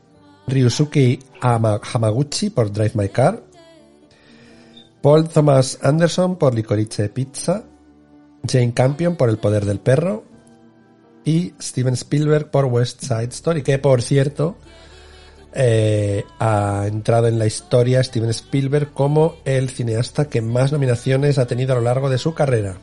Ryusuke 0.46 1.18
Ama- 1.40 1.80
Hamaguchi 1.82 2.50
por 2.50 2.70
Drive 2.70 2.92
My 2.94 3.08
Car, 3.08 3.42
Paul 5.02 5.28
Thomas 5.28 5.78
Anderson 5.82 6.36
por 6.36 6.54
Licorice 6.54 7.08
Pizza, 7.08 7.64
Jane 8.48 8.72
Campion 8.72 9.16
por 9.16 9.28
El 9.28 9.38
Poder 9.38 9.64
del 9.64 9.80
Perro 9.80 10.24
y 11.24 11.54
Steven 11.60 11.94
Spielberg 11.94 12.52
por 12.52 12.66
West 12.66 13.02
Side 13.02 13.30
Story, 13.30 13.62
que 13.62 13.78
por 13.80 14.00
cierto 14.00 14.56
eh, 15.56 16.24
ha 16.38 16.84
entrado 16.86 17.26
en 17.28 17.38
la 17.38 17.46
historia 17.46 18.02
Steven 18.04 18.30
Spielberg 18.30 18.92
como 18.92 19.36
el 19.44 19.70
cineasta 19.70 20.28
que 20.28 20.42
más 20.42 20.70
nominaciones 20.72 21.38
ha 21.38 21.46
tenido 21.46 21.72
a 21.72 21.76
lo 21.76 21.82
largo 21.82 22.10
de 22.10 22.18
su 22.18 22.34
carrera. 22.34 22.76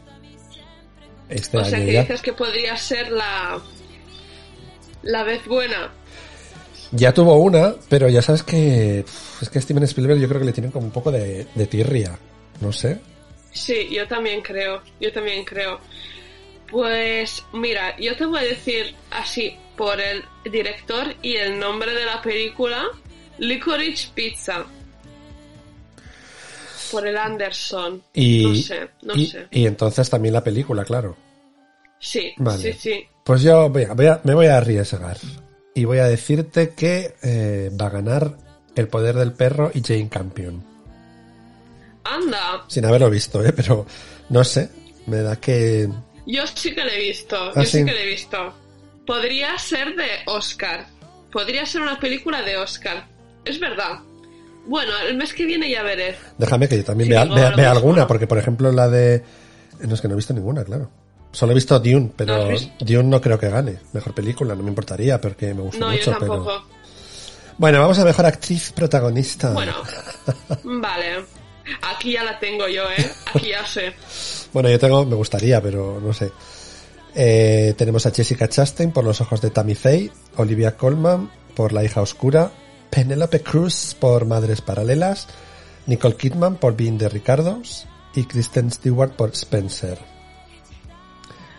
Este 1.29 1.57
O 1.57 1.65
sea 1.65 1.79
que 1.79 1.93
ya. 1.93 2.01
dices 2.01 2.21
que 2.21 2.33
podría 2.33 2.75
ser 2.77 3.11
la 3.11 3.61
la 5.03 5.23
vez 5.23 5.45
buena. 5.45 5.91
Ya 6.91 7.13
tuvo 7.13 7.35
una, 7.37 7.75
pero 7.89 8.07
ya 8.09 8.21
sabes 8.21 8.43
que 8.43 9.05
es 9.41 9.49
que 9.49 9.61
Steven 9.61 9.83
Spielberg 9.83 10.19
yo 10.19 10.27
creo 10.27 10.39
que 10.39 10.45
le 10.45 10.53
tienen 10.53 10.71
como 10.71 10.85
un 10.85 10.91
poco 10.91 11.11
de, 11.11 11.47
de 11.55 11.67
tirria, 11.67 12.17
no 12.61 12.71
sé. 12.71 12.99
Sí, 13.51 13.89
yo 13.91 14.07
también 14.07 14.41
creo, 14.41 14.81
yo 14.99 15.11
también 15.11 15.43
creo. 15.45 15.79
Pues 16.73 17.43
mira, 17.53 17.95
yo 17.99 18.15
te 18.17 18.25
voy 18.25 18.39
a 18.39 18.43
decir 18.43 18.95
así 19.11 19.55
por 19.77 20.01
el 20.01 20.23
director 20.51 21.13
y 21.21 21.35
el 21.35 21.59
nombre 21.59 21.93
de 21.93 22.03
la 22.03 22.19
película, 22.19 22.85
Licorice 23.37 24.09
Pizza. 24.15 24.65
Por 26.91 27.05
el 27.07 27.15
Anderson. 27.15 28.01
Y, 28.15 28.43
no 28.43 28.55
sé, 28.55 28.89
no 29.03 29.15
y, 29.15 29.27
sé. 29.27 29.47
y 29.51 29.67
entonces 29.67 30.09
también 30.09 30.33
la 30.33 30.43
película, 30.43 30.83
claro. 30.83 31.15
Sí, 31.99 32.33
Vale. 32.37 32.73
sí, 32.73 32.73
sí. 32.73 33.05
Pues 33.23 33.43
yo 33.43 33.69
voy 33.69 33.83
a- 33.83 33.93
voy 33.93 34.07
a- 34.07 34.19
me 34.23 34.33
voy 34.33 34.47
a 34.47 34.57
arriesgar 34.57 35.17
y 35.75 35.85
voy 35.85 35.99
a 35.99 36.05
decirte 36.07 36.71
que 36.71 37.13
eh, 37.21 37.69
va 37.79 37.85
a 37.85 37.91
ganar 37.91 38.35
El 38.75 38.87
poder 38.87 39.15
del 39.15 39.33
perro 39.33 39.69
y 39.75 39.83
Jane 39.83 40.09
Campion. 40.09 40.63
Anda, 42.03 42.63
Sin 42.67 42.83
haberlo 42.85 43.07
visto, 43.11 43.45
¿eh? 43.45 43.53
pero 43.53 43.85
no 44.29 44.43
sé, 44.43 44.69
me 45.05 45.17
da 45.17 45.35
que... 45.35 45.87
yo 46.25 46.45
sí 46.47 46.73
que 46.73 46.83
lo 46.83 46.89
he 46.91 46.99
visto, 46.99 47.35
Ah, 47.37 47.51
yo 47.55 47.63
sí? 47.65 47.79
sí. 47.79 47.85
que 47.85 47.91
lo 47.91 47.97
he 47.97 48.05
visto. 48.07 48.53
Podría 49.05 49.57
ser 49.57 49.95
de 49.95 50.07
Oscar. 50.27 50.87
Podría 51.31 51.65
ser 51.65 51.81
una 51.81 51.99
película 51.99 52.41
de 52.41 52.57
Oscar. 52.57 53.07
Es 53.45 53.59
verdad. 53.59 53.99
Bueno, 54.65 54.91
el 55.07 55.17
mes 55.17 55.33
que 55.33 55.45
viene 55.45 55.69
ya 55.69 55.83
veré. 55.83 56.15
Déjame 56.37 56.69
que 56.69 56.77
yo 56.77 56.83
también 56.85 57.09
Sí, 57.09 57.29
vea, 57.35 57.49
vea- 57.55 57.71
alguna, 57.71 58.07
porque 58.07 58.27
por 58.27 58.37
ejemplo 58.37 58.71
la 58.71 58.87
de... 58.87 59.15
eh, 59.15 59.23
No 59.81 59.93
es 59.95 60.01
que 60.01 60.07
no 60.07 60.13
he 60.13 60.17
visto 60.17 60.33
ninguna, 60.33 60.63
claro. 60.63 60.89
Solo 61.33 61.51
he 61.51 61.55
visto 61.55 61.77
Dune, 61.79 62.11
pero 62.15 62.49
¿No? 62.51 62.57
Dune 62.79 63.03
no 63.09 63.19
creo 63.19 63.37
que 63.39 63.49
gane. 63.49 63.79
Mejor 63.91 64.13
película, 64.13 64.55
no 64.55 64.63
me 64.63 64.69
importaría 64.69 65.19
porque 65.19 65.53
me 65.53 65.63
gusta 65.63 65.79
No, 65.79 65.89
mucho. 65.91 66.11
yo 66.11 66.11
tampoco. 66.17 66.45
Pero... 66.45 66.63
Bueno, 67.57 67.79
vamos 67.81 67.99
a 67.99 68.05
mejor 68.05 68.25
actriz 68.25 68.71
protagonista. 68.71 69.51
Bueno, 69.51 69.73
vale. 70.63 71.25
Aquí 71.81 72.13
ya 72.13 72.23
la 72.23 72.39
tengo 72.39 72.67
yo, 72.67 72.83
¿eh? 72.91 73.11
Aquí 73.33 73.49
ya 73.49 73.65
sé. 73.65 73.93
Bueno, 74.53 74.69
yo 74.69 74.77
tengo, 74.77 75.03
me 75.03 75.15
gustaría, 75.15 75.59
pero 75.61 75.99
no 75.99 76.13
sé. 76.13 76.31
Eh, 77.15 77.73
tenemos 77.75 78.05
a 78.05 78.11
Jessica 78.11 78.47
Chastain 78.47 78.91
por 78.91 79.03
Los 79.03 79.19
ojos 79.19 79.41
de 79.41 79.49
Tammy 79.49 79.73
Faye, 79.73 80.11
Olivia 80.35 80.77
Colman 80.77 81.31
por 81.55 81.73
La 81.73 81.83
hija 81.83 82.01
oscura, 82.01 82.51
Penelope 82.91 83.41
Cruz 83.41 83.95
por 83.99 84.25
Madres 84.25 84.61
paralelas, 84.61 85.27
Nicole 85.87 86.15
Kidman 86.15 86.57
por 86.57 86.75
Being 86.75 86.99
de 86.99 87.09
Ricardos 87.09 87.87
y 88.15 88.25
Kristen 88.25 88.71
Stewart 88.71 89.13
por 89.13 89.31
Spencer. 89.31 89.97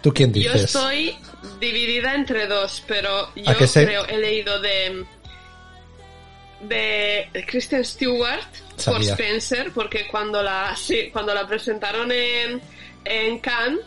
¿Tú 0.01 0.13
quién 0.13 0.33
Yo 0.33 0.53
dices? 0.53 0.67
estoy 0.75 1.17
dividida 1.61 2.15
entre 2.15 2.47
dos, 2.47 2.85
pero 2.87 3.35
yo 3.35 3.53
creo, 3.57 4.07
he 4.07 4.19
leído 4.19 4.61
de 4.61 5.05
de 6.69 7.45
Kristen 7.47 7.85
Stewart 7.85 8.47
por. 8.77 9.03
Spencer, 9.03 9.73
porque 9.73 10.07
cuando 10.07 10.43
la 10.43 10.75
sí, 10.77 11.11
cuando 11.13 11.35
la 11.35 11.47
presentaron 11.47 12.11
en, 12.13 12.61
en 13.05 13.39
Cannes, 13.39 13.81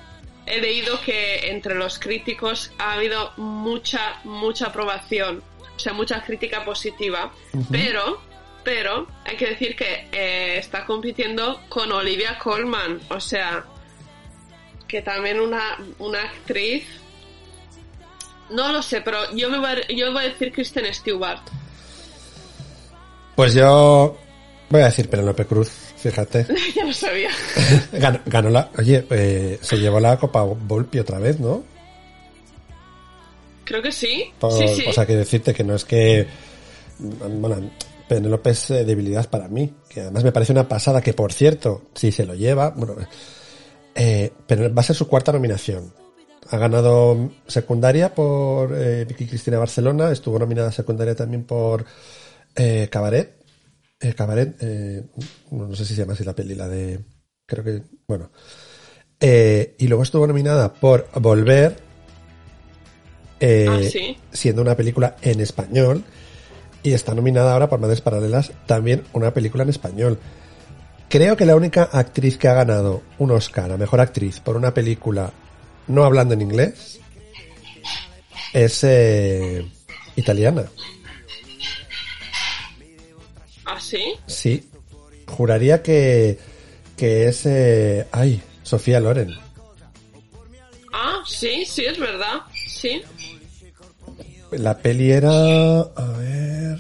he 0.46 0.62
leído 0.62 1.00
que 1.02 1.50
entre 1.50 1.76
los 1.76 2.00
críticos 2.00 2.72
ha 2.78 2.94
habido 2.94 3.34
mucha, 3.38 4.20
mucha 4.24 4.68
aprobación, 4.68 5.44
o 5.76 5.80
sea, 5.80 5.94
mucha 5.94 6.24
crítica 6.24 6.64
positiva, 6.64 7.32
pero, 7.70 8.22
pero, 8.64 9.08
hay 9.26 9.36
que 9.36 9.48
decir 9.48 9.76
que 9.76 10.08
eh, 10.12 10.58
está 10.58 10.86
compitiendo 10.86 11.62
con 11.68 11.92
Olivia 11.92 12.38
Colman, 12.40 13.00
o 13.10 13.20
sea, 13.20 13.66
que 14.88 15.02
también 15.02 15.40
una, 15.40 15.78
una 16.00 16.24
actriz. 16.24 16.88
No 18.50 18.72
lo 18.72 18.82
sé, 18.82 19.02
pero 19.02 19.36
yo 19.36 19.50
me 19.50 19.60
voy 19.60 19.68
a, 19.68 19.88
yo 19.88 20.14
voy 20.14 20.24
a 20.24 20.30
decir 20.30 20.54
Kristen 20.54 20.92
Stewart. 20.94 21.42
Pues 23.38 23.54
yo 23.54 24.18
voy 24.72 24.82
a 24.82 24.86
decir 24.86 25.12
Penelope 25.12 25.46
Cruz, 25.46 25.70
fíjate. 25.96 26.48
ya 26.76 26.84
lo 26.84 26.92
sabía. 26.92 27.30
Ganó, 27.94 28.20
ganó 28.26 28.50
la, 28.50 28.72
oye, 28.80 29.06
eh, 29.12 29.60
se 29.62 29.78
llevó 29.78 30.00
la 30.00 30.18
Copa 30.18 30.42
Volpi 30.42 30.98
otra 30.98 31.20
vez, 31.20 31.40
¿no? 31.40 31.64
Creo 33.64 33.84
que 33.84 33.92
sí. 33.92 34.32
Por- 34.40 34.52
sí, 34.54 34.68
sí. 34.70 34.86
O 34.90 34.92
sea, 34.92 35.06
que 35.06 35.16
decirte 35.16 35.54
que 35.54 35.64
no 35.64 35.76
es 35.76 35.86
que. 35.86 36.26
Bueno, 36.98 37.70
Penélope 38.10 38.50
es 38.50 38.72
eh, 38.72 38.84
debilidad 38.84 39.30
para 39.30 39.48
mí. 39.48 39.72
Que 39.88 40.02
además 40.02 40.24
me 40.24 40.32
parece 40.32 40.54
una 40.54 40.68
pasada 40.68 41.00
que, 41.02 41.14
por 41.14 41.32
cierto, 41.32 41.84
si 41.94 42.12
se 42.12 42.26
lo 42.26 42.34
lleva. 42.34 42.72
Bueno, 42.72 42.96
eh, 43.94 44.32
pero 44.48 44.74
va 44.74 44.80
a 44.82 44.86
ser 44.86 44.96
su 44.96 45.08
cuarta 45.08 45.32
nominación. 45.32 45.94
Ha 46.50 46.58
ganado 46.58 47.30
secundaria 47.46 48.16
por 48.16 48.74
eh, 48.76 49.06
Vicky 49.06 49.28
Cristina 49.28 49.60
Barcelona. 49.60 50.12
Estuvo 50.12 50.40
nominada 50.40 50.72
secundaria 50.72 51.14
también 51.14 51.44
por 51.44 51.86
eh, 52.58 52.88
Cabaret. 52.92 53.38
Eh, 54.00 54.14
Cabaret, 54.14 54.56
eh, 54.62 55.04
no 55.52 55.74
sé 55.76 55.86
si 55.86 55.96
se 55.96 56.02
llama 56.02 56.14
así 56.14 56.24
la 56.24 56.36
peli, 56.36 56.54
la 56.56 56.68
de. 56.68 57.00
Creo 57.46 57.64
que. 57.64 57.82
Bueno. 58.08 58.32
Eh, 59.20 59.76
y 59.80 59.88
luego 59.88 60.04
estuvo 60.04 60.28
nominada 60.28 60.74
por 60.74 61.08
Volver, 61.16 61.78
eh, 63.40 63.66
Ah, 63.68 63.80
sí. 63.90 64.16
siendo 64.32 64.62
una 64.62 64.76
película 64.76 65.16
en 65.24 65.40
español 65.40 66.04
y 66.84 66.94
está 66.94 67.16
nominada 67.16 67.54
ahora 67.54 67.68
por 67.68 67.80
Madres 67.80 68.02
Paralelas, 68.02 68.52
también 68.68 69.04
una 69.14 69.34
película 69.34 69.64
en 69.64 69.70
español. 69.70 70.20
Creo 71.10 71.36
que 71.36 71.46
la 71.48 71.56
única 71.56 71.84
actriz 71.92 72.38
que 72.38 72.48
ha 72.48 72.54
ganado 72.54 73.02
un 73.18 73.32
Oscar 73.32 73.72
a 73.72 73.78
Mejor 73.78 74.02
Actriz 74.02 74.40
por 74.40 74.56
una 74.56 74.74
película 74.74 75.32
no 75.88 76.04
hablando 76.04 76.34
en 76.36 76.42
inglés 76.42 77.00
es 78.54 78.84
eh, 78.84 79.66
italiana. 80.16 80.66
¿Ah, 83.78 83.80
sí? 83.80 84.16
Sí, 84.26 84.68
juraría 85.28 85.84
que, 85.84 86.40
que 86.98 87.28
es... 87.28 87.46
eh, 87.46 88.08
ay, 88.12 88.42
Sofía 88.64 89.00
Loren. 89.00 89.38
Ah, 90.92 91.22
sí, 91.28 91.64
sí, 91.64 91.86
es 91.86 92.00
verdad. 92.00 92.42
Sí. 92.68 93.04
La 94.50 94.76
peli 94.80 95.12
era... 95.12 95.30
A 95.82 96.12
ver... 96.18 96.80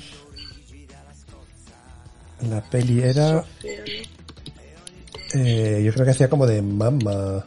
La 2.49 2.62
peli 2.67 3.03
era... 3.03 3.45
eh, 5.36 5.81
yo 5.86 5.93
creo 5.93 6.05
que 6.05 6.12
hacía 6.12 6.29
como 6.31 6.47
de 6.47 6.63
mamá. 6.63 7.45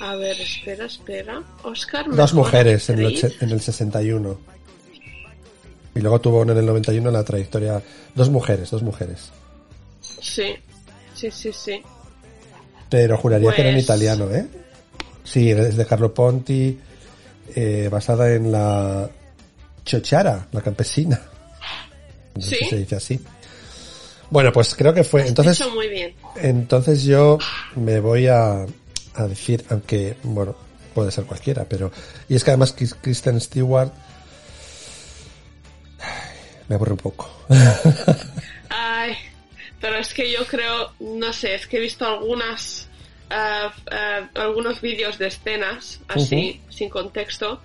A 0.00 0.16
ver, 0.16 0.40
espera, 0.40 0.86
espera. 0.86 1.44
Oscar. 1.62 2.10
Dos 2.10 2.34
mujeres 2.34 2.90
en 2.90 2.98
el, 2.98 3.34
en 3.40 3.50
el 3.50 3.60
61. 3.60 4.51
Y 5.94 6.00
luego 6.00 6.20
tuvo 6.20 6.42
en 6.42 6.50
el 6.50 6.64
91 6.66 7.10
la 7.10 7.22
trayectoria... 7.24 7.82
Dos 8.14 8.30
mujeres, 8.30 8.70
dos 8.70 8.82
mujeres. 8.82 9.30
Sí, 10.20 10.54
sí, 11.14 11.30
sí, 11.30 11.52
sí. 11.52 11.82
Pero 12.88 13.16
juraría 13.18 13.52
que 13.54 13.60
era 13.60 13.70
en 13.70 13.76
Pues- 13.76 13.84
italiano, 13.84 14.30
¿eh? 14.30 14.46
Sí, 15.24 15.50
es 15.50 15.76
de 15.76 15.86
Carlo 15.86 16.12
Ponti, 16.12 16.78
eh, 17.54 17.88
basada 17.90 18.32
en 18.34 18.50
la 18.52 19.08
Chochara, 19.84 20.46
la 20.52 20.60
campesina. 20.60 21.20
No 22.34 22.42
sé 22.42 22.48
Sí. 22.50 22.56
si 22.64 22.70
se 22.70 22.76
dice 22.78 22.96
así. 22.96 23.20
Bueno, 24.30 24.50
pues 24.52 24.74
creo 24.74 24.92
que 24.94 25.04
fue. 25.04 25.26
Entonces, 25.28 25.60
Hecho 25.60 25.70
muy 25.74 25.88
bien. 25.88 26.14
entonces 26.36 27.02
yo 27.04 27.38
me 27.76 28.00
voy 28.00 28.26
a, 28.28 28.64
a 29.14 29.26
decir, 29.28 29.64
aunque, 29.70 30.16
bueno, 30.22 30.54
puede 30.94 31.10
ser 31.10 31.24
cualquiera, 31.24 31.64
pero... 31.68 31.90
Y 32.28 32.34
es 32.36 32.42
que 32.44 32.50
además 32.50 32.74
Kris- 32.76 32.96
Kristen 33.00 33.40
Stewart 33.40 33.92
me 36.72 36.76
aburre 36.76 36.92
un 36.92 36.98
poco. 36.98 37.30
Ay, 38.70 39.14
pero 39.80 39.96
es 39.96 40.14
que 40.14 40.30
yo 40.32 40.46
creo, 40.46 40.92
no 41.00 41.32
sé, 41.32 41.54
es 41.54 41.66
que 41.66 41.76
he 41.76 41.80
visto 41.80 42.06
algunas, 42.06 42.88
eh, 43.30 43.68
eh, 43.90 44.26
algunos 44.34 44.80
vídeos 44.80 45.18
de 45.18 45.26
escenas 45.26 46.00
así, 46.08 46.62
sin 46.70 46.88
contexto, 46.88 47.60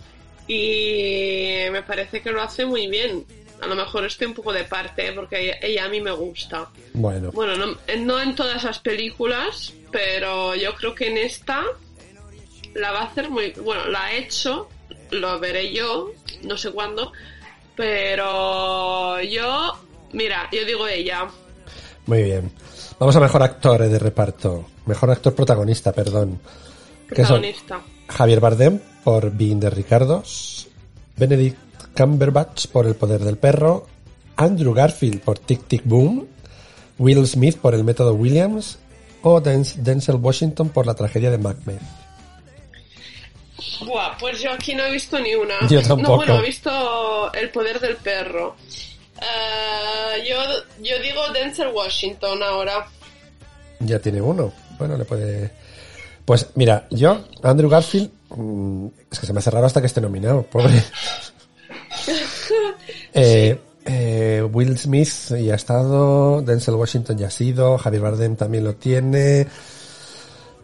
y 0.46 1.58
me 1.72 1.84
parece 1.84 2.22
que 2.22 2.32
lo 2.32 2.41
hace 2.41 2.65
muy 2.65 2.88
bien. 2.88 3.26
A 3.62 3.67
lo 3.67 3.76
mejor 3.76 4.06
estoy 4.06 4.28
un 4.28 4.34
poco 4.34 4.52
de 4.52 4.65
parte, 4.65 5.13
porque 5.13 5.39
ella, 5.39 5.58
ella 5.62 5.86
a 5.86 5.89
mí 5.89 6.02
me 6.02 6.12
gusta. 6.12 6.70
Bueno, 6.93 7.32
Bueno, 7.32 7.56
no, 7.56 7.78
no 8.00 8.22
en 8.22 8.36
todas 8.36 8.63
las 8.65 8.80
películas, 8.80 9.74
pero 9.91 10.54
yo 10.54 10.76
creo 10.76 10.93
que 10.93 11.08
en 11.08 11.17
esta 11.17 11.63
la 12.76 12.91
va 12.91 13.00
a 13.00 13.06
hacer 13.06 13.30
muy... 13.30 13.52
Bueno, 13.52 13.88
la 13.88 14.04
ha 14.04 14.13
hecho, 14.13 14.70
lo 15.12 15.39
veré 15.39 15.74
yo, 15.74 16.12
no 16.43 16.58
sé 16.58 16.72
cuándo, 16.72 17.13
pero 17.78 19.22
yo... 19.22 19.72
Mira, 20.13 20.50
yo 20.52 20.66
digo 20.66 20.88
ella. 20.88 21.28
muy 22.06 22.24
bien. 22.24 22.52
Vamos 23.00 23.16
a 23.16 23.20
mejor 23.20 23.44
actor 23.44 23.88
de 23.88 24.00
reparto. 24.00 24.66
Mejor 24.88 25.12
actor 25.12 25.36
protagonista, 25.36 25.92
perdón. 25.94 26.40
Protagonista. 27.08 27.80
Javier 28.10 28.40
Bardem 28.40 28.80
por 29.04 29.32
Being 29.32 29.60
de 29.60 29.70
Ricardos, 29.70 30.68
Benedict 31.16 31.58
Cumberbatch 31.96 32.68
por 32.68 32.86
El 32.88 32.96
poder 32.96 33.22
del 33.24 33.38
perro, 33.38 33.86
Andrew 34.38 34.74
Garfield 34.74 35.22
por 35.22 35.38
Tic 35.40 35.68
Tic 35.68 35.82
Boom, 35.86 36.26
Will 36.98 37.28
Smith 37.28 37.58
por 37.58 37.74
El 37.76 37.84
método 37.84 38.13
Williams 38.13 38.80
o 39.22 39.42
Den- 39.42 39.66
Denzel 39.84 40.16
Washington 40.16 40.70
por 40.70 40.86
La 40.88 40.94
tragedia 40.96 41.30
de 41.32 41.38
Macbeth. 41.38 41.82
Buah, 43.86 44.17
pues 44.20 44.39
yo 44.41 44.52
aquí 44.52 44.76
no 44.76 44.86
he 44.86 44.91
visto 44.91 45.20
ni 45.20 45.34
una. 45.34 45.67
Yo 45.67 45.82
tampoco. 45.82 46.02
No, 46.02 46.15
bueno, 46.17 46.39
he 46.39 46.46
visto 46.46 47.34
El 47.34 47.50
poder 47.50 47.80
del 47.80 47.96
perro. 47.98 48.56
Eh, 49.20 50.28
yo, 50.28 50.38
yo 50.84 51.02
digo 51.02 51.22
Denzel 51.34 51.70
Washington 51.70 52.43
ahora. 52.43 52.88
Ya 53.80 54.00
tiene 54.00 54.22
uno. 54.22 54.52
Bueno, 54.78 54.98
le 54.98 55.06
puede. 55.06 55.52
Pues 56.26 56.48
mira, 56.56 56.86
yo, 56.91 57.24
Andrew 57.41 57.70
Garfield, 57.70 58.12
mm, 58.30 58.88
es 59.12 59.20
que 59.20 59.26
se 59.26 59.34
me 59.34 59.39
hace 59.39 59.50
raro 59.50 59.65
hasta 59.65 59.80
que 59.80 59.88
esté 59.88 60.02
nominado, 60.02 60.43
pobre. 60.43 60.84
Eh, 63.13 63.60
eh, 63.84 64.48
Will 64.52 64.78
Smith 64.78 65.34
ya 65.41 65.54
ha 65.54 65.56
estado, 65.56 66.41
Denzel 66.43 66.76
Washington 66.76 67.17
ya 67.17 67.28
ha 67.28 67.32
sido, 67.32 67.78
Javier 67.80 68.04
Bardem 68.04 68.36
también 68.36 68.63
lo 68.63 68.76
tiene. 68.76 69.48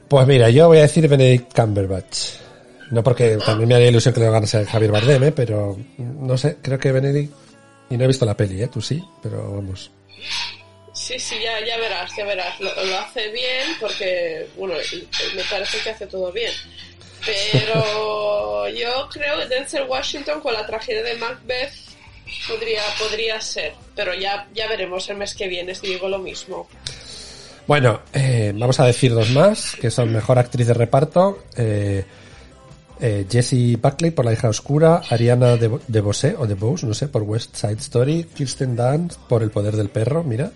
Pues 0.08 0.27
mira, 0.27 0.51
yo 0.51 0.67
voy 0.67 0.77
a 0.77 0.82
decir 0.82 1.08
Benedict 1.08 1.56
Cumberbatch. 1.56 2.17
No 2.93 3.03
porque 3.03 3.38
también 3.43 3.67
me 3.67 3.73
haría 3.73 3.88
ilusión 3.88 4.13
que 4.13 4.19
lo 4.19 4.32
ganase 4.32 4.63
Javier 4.65 4.91
Bardem, 4.91 5.23
¿eh? 5.23 5.32
pero 5.32 5.75
no 5.97 6.38
sé, 6.38 6.58
creo 6.62 6.77
que 6.77 6.91
Benedict... 6.91 7.34
Y 7.89 7.97
no 7.97 8.03
he 8.03 8.08
visto 8.08 8.23
la 8.23 8.38
peli, 8.38 8.62
¿eh? 8.62 8.67
Tú 8.67 8.82
sí, 8.82 9.03
pero 9.21 9.56
vamos. 9.56 9.89
Sí, 10.93 11.17
sí, 11.17 11.36
ya, 11.43 11.60
ya 11.65 11.77
verás, 11.77 12.12
ya 12.15 12.23
verás. 12.23 12.60
Lo, 12.60 12.69
lo 12.86 12.99
hace 12.99 13.29
bien 13.32 13.67
porque, 13.79 14.47
bueno, 14.56 14.75
me 15.36 15.43
parece 15.43 15.79
que 15.79 15.89
hace 15.89 16.06
todo 16.06 16.32
bien. 16.32 16.51
Pero 17.25 18.67
yo 18.69 19.10
creo 19.12 19.39
que 19.39 19.47
Denzel 19.47 19.88
Washington 19.88 20.39
con 20.39 20.53
la 20.53 20.65
tragedia 20.65 21.01
de 21.01 21.15
Macbeth 21.15 21.73
podría, 22.47 22.82
podría 22.99 23.41
ser. 23.41 23.73
Pero 23.95 24.13
ya, 24.13 24.47
ya 24.53 24.67
veremos 24.67 25.10
el 25.10 25.17
mes 25.17 25.34
que 25.34 25.47
viene 25.47 25.73
si 25.73 25.88
digo 25.88 26.08
lo 26.08 26.19
mismo. 26.19 26.67
Bueno, 27.65 28.01
eh, 28.13 28.51
vamos 28.56 28.79
a 28.79 28.86
decir 28.86 29.13
dos 29.13 29.32
más, 29.32 29.75
que 29.79 29.89
son 29.89 30.12
Mejor 30.12 30.38
Actriz 30.38 30.67
de 30.67 30.73
Reparto, 30.73 31.45
eh, 31.56 32.06
eh, 33.05 33.25
Jessie 33.29 33.75
Buckley 33.75 34.11
por 34.11 34.23
La 34.25 34.31
hija 34.33 34.47
oscura, 34.49 35.01
Ariana 35.09 35.57
de, 35.57 35.77
de 35.87 36.01
Bosé, 36.01 36.35
o 36.37 36.47
de 36.47 36.53
Bose, 36.55 36.85
no 36.87 36.93
sé, 36.93 37.07
por 37.09 37.23
West 37.23 37.55
Side 37.55 37.73
Story, 37.81 38.23
Kirsten 38.33 38.75
Dunst 38.77 39.19
por 39.27 39.43
El 39.43 39.51
poder 39.51 39.75
del 39.75 39.89
perro, 39.89 40.23
mira, 40.23 40.51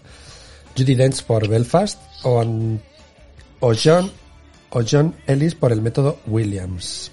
Judy 0.78 0.96
Dench 0.96 1.24
por 1.24 1.48
Belfast, 1.48 2.00
o, 2.24 2.42
o 3.60 3.74
John 3.76 4.12
o 4.70 4.82
John 4.90 5.16
Ellis 5.28 5.56
por 5.56 5.72
El 5.72 5.82
método 5.82 6.20
Williams. 6.28 7.12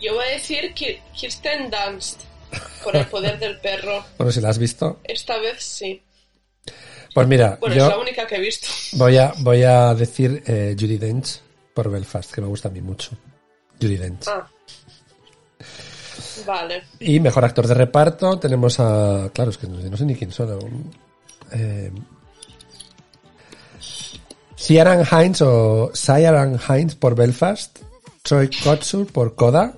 Yo 0.00 0.14
voy 0.14 0.24
a 0.26 0.30
decir 0.32 0.72
Ki- 0.74 0.98
Kirsten 1.14 1.70
Dunst 1.70 2.22
por 2.84 2.94
el 2.96 3.06
poder 3.06 3.38
del 3.38 3.58
perro. 3.60 4.04
Bueno, 4.18 4.32
si 4.32 4.40
la 4.40 4.48
has 4.50 4.58
visto. 4.58 5.00
Esta 5.04 5.38
vez 5.38 5.62
sí. 5.62 6.02
Pues 7.14 7.26
mira, 7.26 7.56
Bueno, 7.60 7.74
es 7.76 7.82
la 7.82 7.90
yo 7.90 8.00
única 8.00 8.26
que 8.26 8.36
he 8.36 8.40
visto. 8.40 8.68
voy 8.92 9.16
a, 9.18 9.32
voy 9.38 9.62
a 9.64 9.94
decir 9.94 10.42
eh, 10.46 10.76
Judy 10.78 10.98
Dench 10.98 11.40
por 11.74 11.90
Belfast, 11.90 12.32
que 12.32 12.40
me 12.40 12.46
gusta 12.46 12.68
a 12.68 12.70
mí 12.70 12.80
mucho. 12.80 13.10
Judy 13.80 13.96
Dench. 13.96 14.28
Ah. 14.28 14.46
Vale. 16.46 16.84
Y 17.00 17.20
mejor 17.20 17.44
actor 17.44 17.66
de 17.66 17.74
reparto 17.74 18.38
tenemos 18.38 18.78
a. 18.80 19.30
Claro, 19.32 19.50
es 19.50 19.58
que 19.58 19.66
no, 19.66 19.78
no 19.78 19.96
sé 19.96 20.04
ni 20.04 20.14
quién 20.14 20.30
son. 20.32 20.52
aún. 20.52 20.90
Eh, 21.52 21.92
Ciaran 24.56 25.04
Hines 25.04 25.42
o 25.42 25.90
Ciaran 25.94 26.58
Hines 26.68 26.94
por 26.94 27.14
Belfast. 27.14 27.78
Troy 28.22 28.50
Kotsur 28.50 29.06
por 29.06 29.34
Coda. 29.34 29.74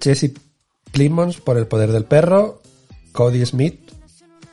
Jesse 0.00 0.32
Plimons 0.90 1.40
por 1.40 1.58
El 1.58 1.66
Poder 1.66 1.92
del 1.92 2.04
Perro. 2.04 2.62
Cody 3.12 3.44
Smith. 3.44 3.92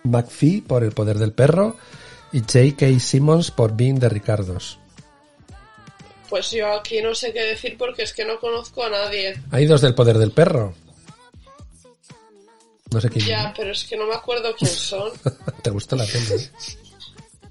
McPhee 0.03 0.61
por 0.61 0.83
El 0.83 0.91
Poder 0.91 1.17
del 1.17 1.31
Perro. 1.31 1.77
Y 2.31 2.41
J.K. 2.41 2.99
Simmons 2.99 3.51
por 3.51 3.75
Being 3.75 3.99
de 3.99 4.09
Ricardos. 4.09 4.78
Pues 6.29 6.51
yo 6.51 6.71
aquí 6.73 7.01
no 7.01 7.15
sé 7.15 7.33
qué 7.33 7.41
decir 7.41 7.75
porque 7.77 8.03
es 8.03 8.13
que 8.13 8.23
no 8.25 8.39
conozco 8.39 8.83
a 8.83 8.89
nadie. 8.89 9.41
Hay 9.51 9.65
dos 9.65 9.81
del 9.81 9.95
Poder 9.95 10.17
del 10.17 10.31
Perro. 10.31 10.73
No 12.91 13.01
sé 13.01 13.09
quién. 13.09 13.25
Ya, 13.25 13.53
pero 13.55 13.71
es 13.71 13.83
que 13.83 13.97
no 13.97 14.05
me 14.07 14.15
acuerdo 14.15 14.55
quién 14.55 14.69
son. 14.71 15.11
¿Te 15.63 15.69
gustó 15.69 15.95
la 15.95 16.05
peli? 16.05 16.43
eh? 16.43 16.49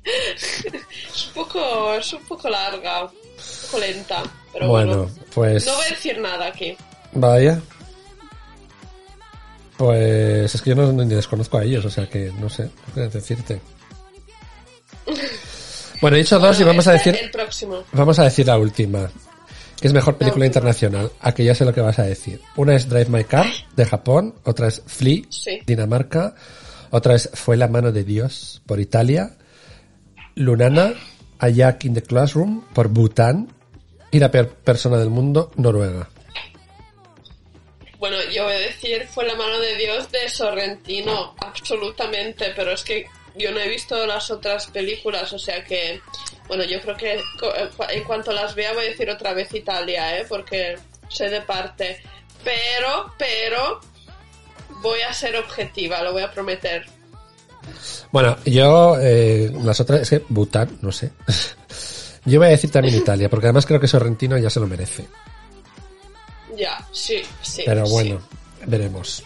Es 1.14 1.26
un 1.28 1.32
poco, 1.34 1.94
es 1.94 2.12
un 2.14 2.24
poco 2.24 2.48
larga, 2.48 3.04
un 3.04 3.10
poco 3.66 3.78
lenta. 3.78 4.22
Pero 4.52 4.68
bueno, 4.68 4.96
Bueno, 5.04 5.14
pues. 5.34 5.66
no 5.66 5.74
voy 5.74 5.84
a 5.86 5.90
decir 5.90 6.18
nada 6.18 6.46
aquí. 6.46 6.76
Vaya. 7.12 7.60
Pues 9.76 10.54
es 10.54 10.62
que 10.62 10.70
yo 10.70 10.76
no, 10.76 10.90
ni 10.92 11.14
les 11.14 11.28
conozco 11.28 11.58
a 11.58 11.64
ellos, 11.64 11.84
o 11.84 11.90
sea 11.90 12.08
que 12.08 12.32
no 12.38 12.48
sé, 12.48 12.70
no 12.88 12.94
sé 12.94 13.08
decirte. 13.10 13.60
Bueno, 16.00 16.16
he 16.16 16.20
dicho 16.20 16.38
dos 16.38 16.58
y 16.60 16.64
vamos 16.64 16.86
a 16.86 16.92
decir, 16.92 17.16
El 17.20 17.30
próximo. 17.30 17.82
vamos 17.92 18.18
a 18.18 18.24
decir 18.24 18.46
la 18.46 18.56
última, 18.58 19.10
que 19.80 19.88
es 19.88 19.92
mejor 19.92 20.16
película 20.16 20.46
internacional. 20.46 21.10
Aquí 21.20 21.44
ya 21.44 21.54
sé 21.54 21.64
lo 21.64 21.72
que 21.74 21.80
vas 21.80 21.98
a 21.98 22.04
decir. 22.04 22.40
Una 22.56 22.76
es 22.76 22.88
Drive 22.88 23.08
My 23.10 23.24
Car 23.24 23.46
de 23.74 23.84
Japón, 23.84 24.34
otra 24.44 24.68
es 24.68 24.82
Flea, 24.86 25.22
Sí. 25.28 25.60
Dinamarca, 25.66 26.34
otra 26.90 27.14
es 27.16 27.30
Fue 27.34 27.56
la 27.56 27.68
mano 27.68 27.90
de 27.92 28.04
Dios 28.04 28.62
por 28.66 28.78
Italia, 28.80 29.36
Lunana, 30.36 30.94
A 31.40 31.48
Jack 31.48 31.84
in 31.84 31.94
the 31.94 32.02
Classroom 32.02 32.62
por 32.72 32.88
Bután 32.88 33.48
y 34.10 34.18
la 34.20 34.30
peor 34.30 34.48
persona 34.48 34.98
del 34.98 35.10
mundo, 35.10 35.50
Noruega. 35.56 36.08
Bueno, 37.98 38.16
yo 38.32 38.44
voy 38.44 38.52
a 38.54 38.58
decir 38.58 39.06
fue 39.12 39.26
la 39.26 39.34
mano 39.34 39.58
de 39.58 39.74
Dios 39.76 40.10
de 40.12 40.28
Sorrentino, 40.28 41.34
absolutamente, 41.44 42.52
pero 42.54 42.70
es 42.70 42.84
que 42.84 43.06
yo 43.36 43.52
no 43.52 43.60
he 43.60 43.68
visto 43.68 44.06
las 44.06 44.30
otras 44.30 44.66
películas, 44.68 45.32
o 45.32 45.38
sea 45.38 45.64
que, 45.64 46.00
bueno, 46.46 46.64
yo 46.64 46.80
creo 46.80 46.96
que 46.96 47.14
eh, 47.14 47.70
en 47.90 48.04
cuanto 48.04 48.32
las 48.32 48.54
vea 48.54 48.72
voy 48.72 48.86
a 48.86 48.90
decir 48.90 49.10
otra 49.10 49.32
vez 49.32 49.52
Italia, 49.54 50.18
¿eh? 50.18 50.26
Porque 50.28 50.76
sé 51.08 51.28
de 51.28 51.40
parte. 51.42 52.00
Pero, 52.44 53.12
pero, 53.18 53.80
voy 54.82 55.00
a 55.02 55.12
ser 55.12 55.36
objetiva, 55.36 56.02
lo 56.02 56.12
voy 56.12 56.22
a 56.22 56.30
prometer. 56.30 56.86
Bueno, 58.10 58.36
yo, 58.44 58.96
eh, 59.00 59.50
las 59.62 59.80
otras, 59.80 60.00
es 60.00 60.10
que 60.10 60.24
Bután, 60.28 60.78
no 60.80 60.92
sé. 60.92 61.12
Yo 62.24 62.38
voy 62.38 62.48
a 62.48 62.50
decir 62.50 62.70
también 62.70 62.94
Italia, 62.94 63.30
porque 63.30 63.46
además 63.46 63.64
creo 63.64 63.80
que 63.80 63.88
Sorrentino 63.88 64.36
ya 64.36 64.50
se 64.50 64.60
lo 64.60 64.66
merece. 64.66 65.06
Ya, 66.58 66.86
sí, 66.92 67.22
sí. 67.40 67.62
Pero 67.64 67.86
sí. 67.86 67.92
bueno, 67.92 68.20
veremos. 68.66 69.22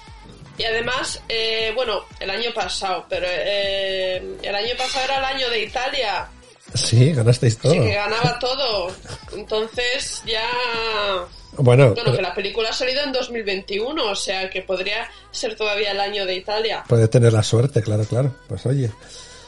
Y 0.58 0.64
además, 0.64 1.20
eh, 1.28 1.72
bueno, 1.74 2.04
el 2.20 2.30
año 2.30 2.50
pasado, 2.54 3.06
pero 3.08 3.26
eh, 3.28 4.22
el 4.42 4.54
año 4.54 4.74
pasado 4.76 5.04
era 5.06 5.18
el 5.18 5.24
año 5.24 5.50
de 5.50 5.62
Italia. 5.64 6.28
Sí, 6.74 7.12
ganasteis 7.12 7.58
todo. 7.58 7.72
Sí, 7.72 7.80
que 7.80 7.94
ganaba 7.94 8.38
todo. 8.40 8.90
Entonces 9.36 10.22
ya... 10.26 10.42
Bueno, 11.54 11.92
Bueno, 11.94 12.14
que 12.16 12.22
la 12.22 12.34
película 12.34 12.70
ha 12.70 12.72
salido 12.72 13.02
en 13.02 13.12
2021, 13.12 14.02
o 14.10 14.16
sea 14.16 14.48
que 14.48 14.62
podría 14.62 15.06
ser 15.30 15.54
todavía 15.54 15.90
el 15.92 16.00
año 16.00 16.24
de 16.24 16.36
Italia. 16.36 16.82
puede 16.88 17.08
tener 17.08 17.32
la 17.32 17.42
suerte, 17.42 17.82
claro, 17.82 18.04
claro. 18.04 18.34
Pues 18.48 18.64
oye, 18.64 18.90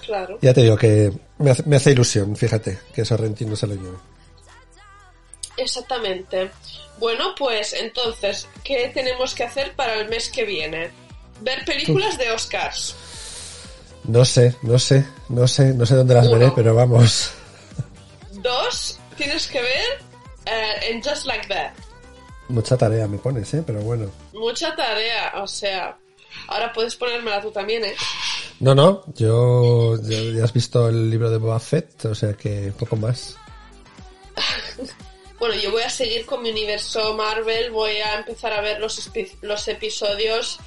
Claro. 0.04 0.38
ya 0.42 0.52
te 0.52 0.60
digo 0.62 0.76
que 0.76 1.10
me 1.38 1.50
hace, 1.52 1.62
me 1.64 1.76
hace 1.76 1.92
ilusión, 1.92 2.36
fíjate, 2.36 2.78
que 2.94 3.06
Sorrentino 3.06 3.56
se 3.56 3.66
lo 3.66 3.74
lleve. 3.74 3.96
Exactamente. 5.56 6.50
Bueno, 6.98 7.34
pues 7.36 7.72
entonces, 7.72 8.48
¿qué 8.62 8.90
tenemos 8.94 9.34
que 9.34 9.44
hacer 9.44 9.74
para 9.74 9.94
el 9.94 10.08
mes 10.08 10.28
que 10.28 10.44
viene? 10.44 10.90
Ver 11.40 11.64
películas 11.64 12.16
de 12.18 12.30
Oscars. 12.30 12.94
No 14.04 14.24
sé, 14.24 14.54
no 14.62 14.78
sé, 14.78 15.06
no 15.28 15.48
sé, 15.48 15.74
no 15.74 15.86
sé 15.86 15.94
dónde 15.94 16.14
las 16.14 16.26
Uno. 16.26 16.38
veré, 16.38 16.52
pero 16.54 16.74
vamos. 16.74 17.32
Dos, 18.32 18.98
tienes 19.16 19.46
que 19.48 19.62
ver 19.62 19.98
eh, 20.46 20.90
en 20.90 21.02
Just 21.02 21.26
Like 21.26 21.48
That. 21.48 21.72
Mucha 22.48 22.76
tarea 22.76 23.08
me 23.08 23.18
pones, 23.18 23.52
¿eh? 23.54 23.62
Pero 23.66 23.80
bueno. 23.80 24.10
Mucha 24.32 24.74
tarea, 24.76 25.32
o 25.36 25.46
sea... 25.46 25.96
Ahora 26.48 26.72
puedes 26.72 26.96
ponérmela 26.96 27.40
tú 27.40 27.50
también, 27.50 27.84
¿eh? 27.84 27.94
No, 28.60 28.74
no, 28.74 29.04
yo, 29.14 29.96
ya, 30.02 30.18
ya 30.18 30.44
has 30.44 30.52
visto 30.52 30.88
el 30.88 31.08
libro 31.08 31.30
de 31.30 31.38
Boba 31.38 31.60
Fett, 31.60 32.04
o 32.06 32.14
sea 32.14 32.34
que 32.34 32.72
poco 32.78 32.96
más. 32.96 33.36
Bueno, 35.38 35.54
yo 35.60 35.70
voy 35.72 35.82
a 35.82 35.90
seguir 35.90 36.24
con 36.26 36.42
mi 36.42 36.50
universo 36.50 37.14
Marvel, 37.14 37.70
voy 37.70 37.92
a 37.96 38.18
empezar 38.18 38.52
a 38.52 38.60
ver 38.60 38.80
los, 38.80 38.98
episodios 39.68 40.58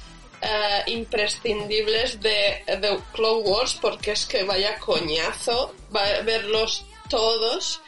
eh, 0.42 0.90
imprescindibles 0.92 2.20
de 2.20 2.62
The 2.66 2.98
Clone 3.12 3.48
Wars, 3.48 3.78
porque 3.80 4.12
es 4.12 4.26
que 4.26 4.44
vaya 4.44 4.78
coñazo, 4.78 5.74
va 5.94 6.04
a 6.04 6.22
verlos 6.22 6.84
todos. 7.08 7.80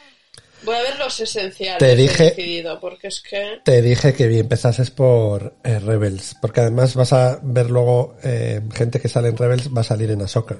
Voy 0.63 0.75
a 0.75 0.81
ver 0.81 0.99
los 0.99 1.19
esenciales, 1.19 1.79
Te 1.79 1.95
dije- 1.95 2.23
decidido, 2.25 2.79
porque 2.79 3.07
es 3.07 3.21
que... 3.21 3.59
Te 3.63 3.81
dije 3.81 4.13
que 4.13 4.25
empezases 4.37 4.91
por 4.91 5.55
eh, 5.63 5.79
Rebels, 5.79 6.35
porque 6.41 6.61
además 6.61 6.93
vas 6.95 7.13
a 7.13 7.39
ver 7.41 7.69
luego 7.71 8.15
eh, 8.23 8.61
gente 8.73 8.99
que 8.99 9.07
sale 9.07 9.29
en 9.29 9.37
Rebels 9.37 9.69
va 9.75 9.81
a 9.81 9.85
salir 9.85 10.11
en 10.11 10.21
Ahsoka. 10.21 10.57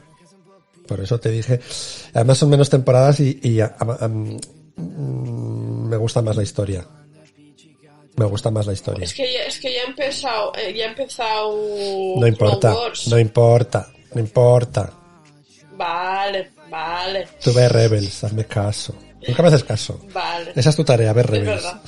Por 0.87 0.99
eso 1.01 1.19
te 1.19 1.29
dije. 1.29 1.59
Además 2.15 2.37
son 2.39 2.49
menos 2.49 2.69
temporadas 2.69 3.19
y, 3.19 3.39
y 3.43 3.61
a- 3.61 3.75
a- 3.77 4.07
mm, 4.07 4.39
me 5.91 5.97
gusta 5.97 6.21
más 6.21 6.35
la 6.37 6.43
historia. 6.43 6.85
Me 8.15 8.25
gusta 8.25 8.49
más 8.49 8.65
la 8.65 8.73
historia. 8.73 9.03
Es 9.03 9.13
que 9.13 9.31
ya, 9.33 9.43
es 9.43 9.59
que 9.59 9.73
ya 9.73 9.81
he 9.81 9.85
empezado, 9.87 10.53
eh, 10.55 10.73
ya 10.73 10.85
he 10.85 10.87
empezado 10.87 11.51
No 12.17 12.27
importa, 12.27 12.73
no 13.07 13.19
importa, 13.19 13.87
no 14.13 14.21
importa. 14.21 14.93
Vale, 15.73 16.51
vale, 16.69 17.27
Tú 17.43 17.51
ves 17.53 17.71
Rebels, 17.71 18.23
hazme 18.23 18.45
caso. 18.45 18.95
Nunca 19.27 19.41
me 19.41 19.47
haces 19.49 19.63
caso. 19.63 19.99
vale. 20.13 20.51
Esa 20.55 20.69
es 20.69 20.75
tu 20.75 20.83
tarea, 20.83 21.11
ver 21.13 21.25
Es 21.25 21.31
Rebels. 21.31 21.63
verdad. 21.63 21.81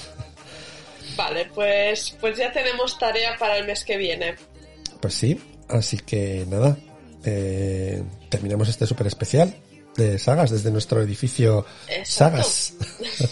Vale, 1.15 1.45
pues, 1.53 2.17
pues 2.19 2.37
ya 2.37 2.51
tenemos 2.51 2.97
tarea 2.97 3.35
para 3.37 3.57
el 3.57 3.65
mes 3.65 3.83
que 3.85 3.97
viene. 3.97 4.35
Pues 4.99 5.13
sí, 5.13 5.39
así 5.69 5.97
que 5.97 6.45
nada, 6.49 6.75
eh, 7.23 8.03
terminamos 8.29 8.67
este 8.69 8.85
súper 8.87 9.07
especial 9.07 9.53
de 9.95 10.17
sagas 10.19 10.51
desde 10.51 10.71
nuestro 10.71 11.01
edificio 11.01 11.65
Sagas. 12.03 12.73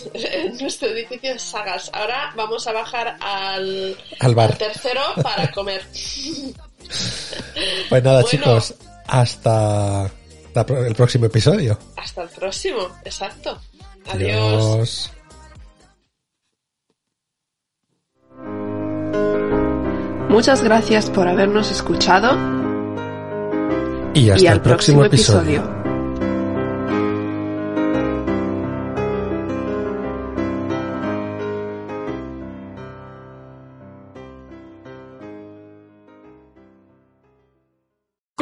nuestro 0.61 0.89
edificio 0.89 1.37
Sagas. 1.39 1.89
Ahora 1.93 2.33
vamos 2.35 2.67
a 2.67 2.71
bajar 2.71 3.17
al, 3.19 3.97
al, 4.19 4.35
bar. 4.35 4.57
tercero 4.57 5.01
para 5.21 5.51
comer. 5.51 5.83
Pues 7.89 8.03
nada, 8.03 8.23
chicos, 8.23 8.75
hasta 9.07 10.11
el 10.85 10.95
próximo 10.95 11.25
episodio. 11.25 11.77
Hasta 11.97 12.23
el 12.23 12.29
próximo, 12.29 12.89
exacto. 13.05 13.59
Adiós. 14.09 15.11
Muchas 20.29 20.63
gracias 20.63 21.09
por 21.09 21.27
habernos 21.27 21.71
escuchado. 21.71 22.37
Y 24.13 24.29
hasta 24.29 24.53
el 24.53 24.61
próximo, 24.61 25.05
episodio. 25.05 25.80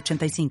85 0.00 0.50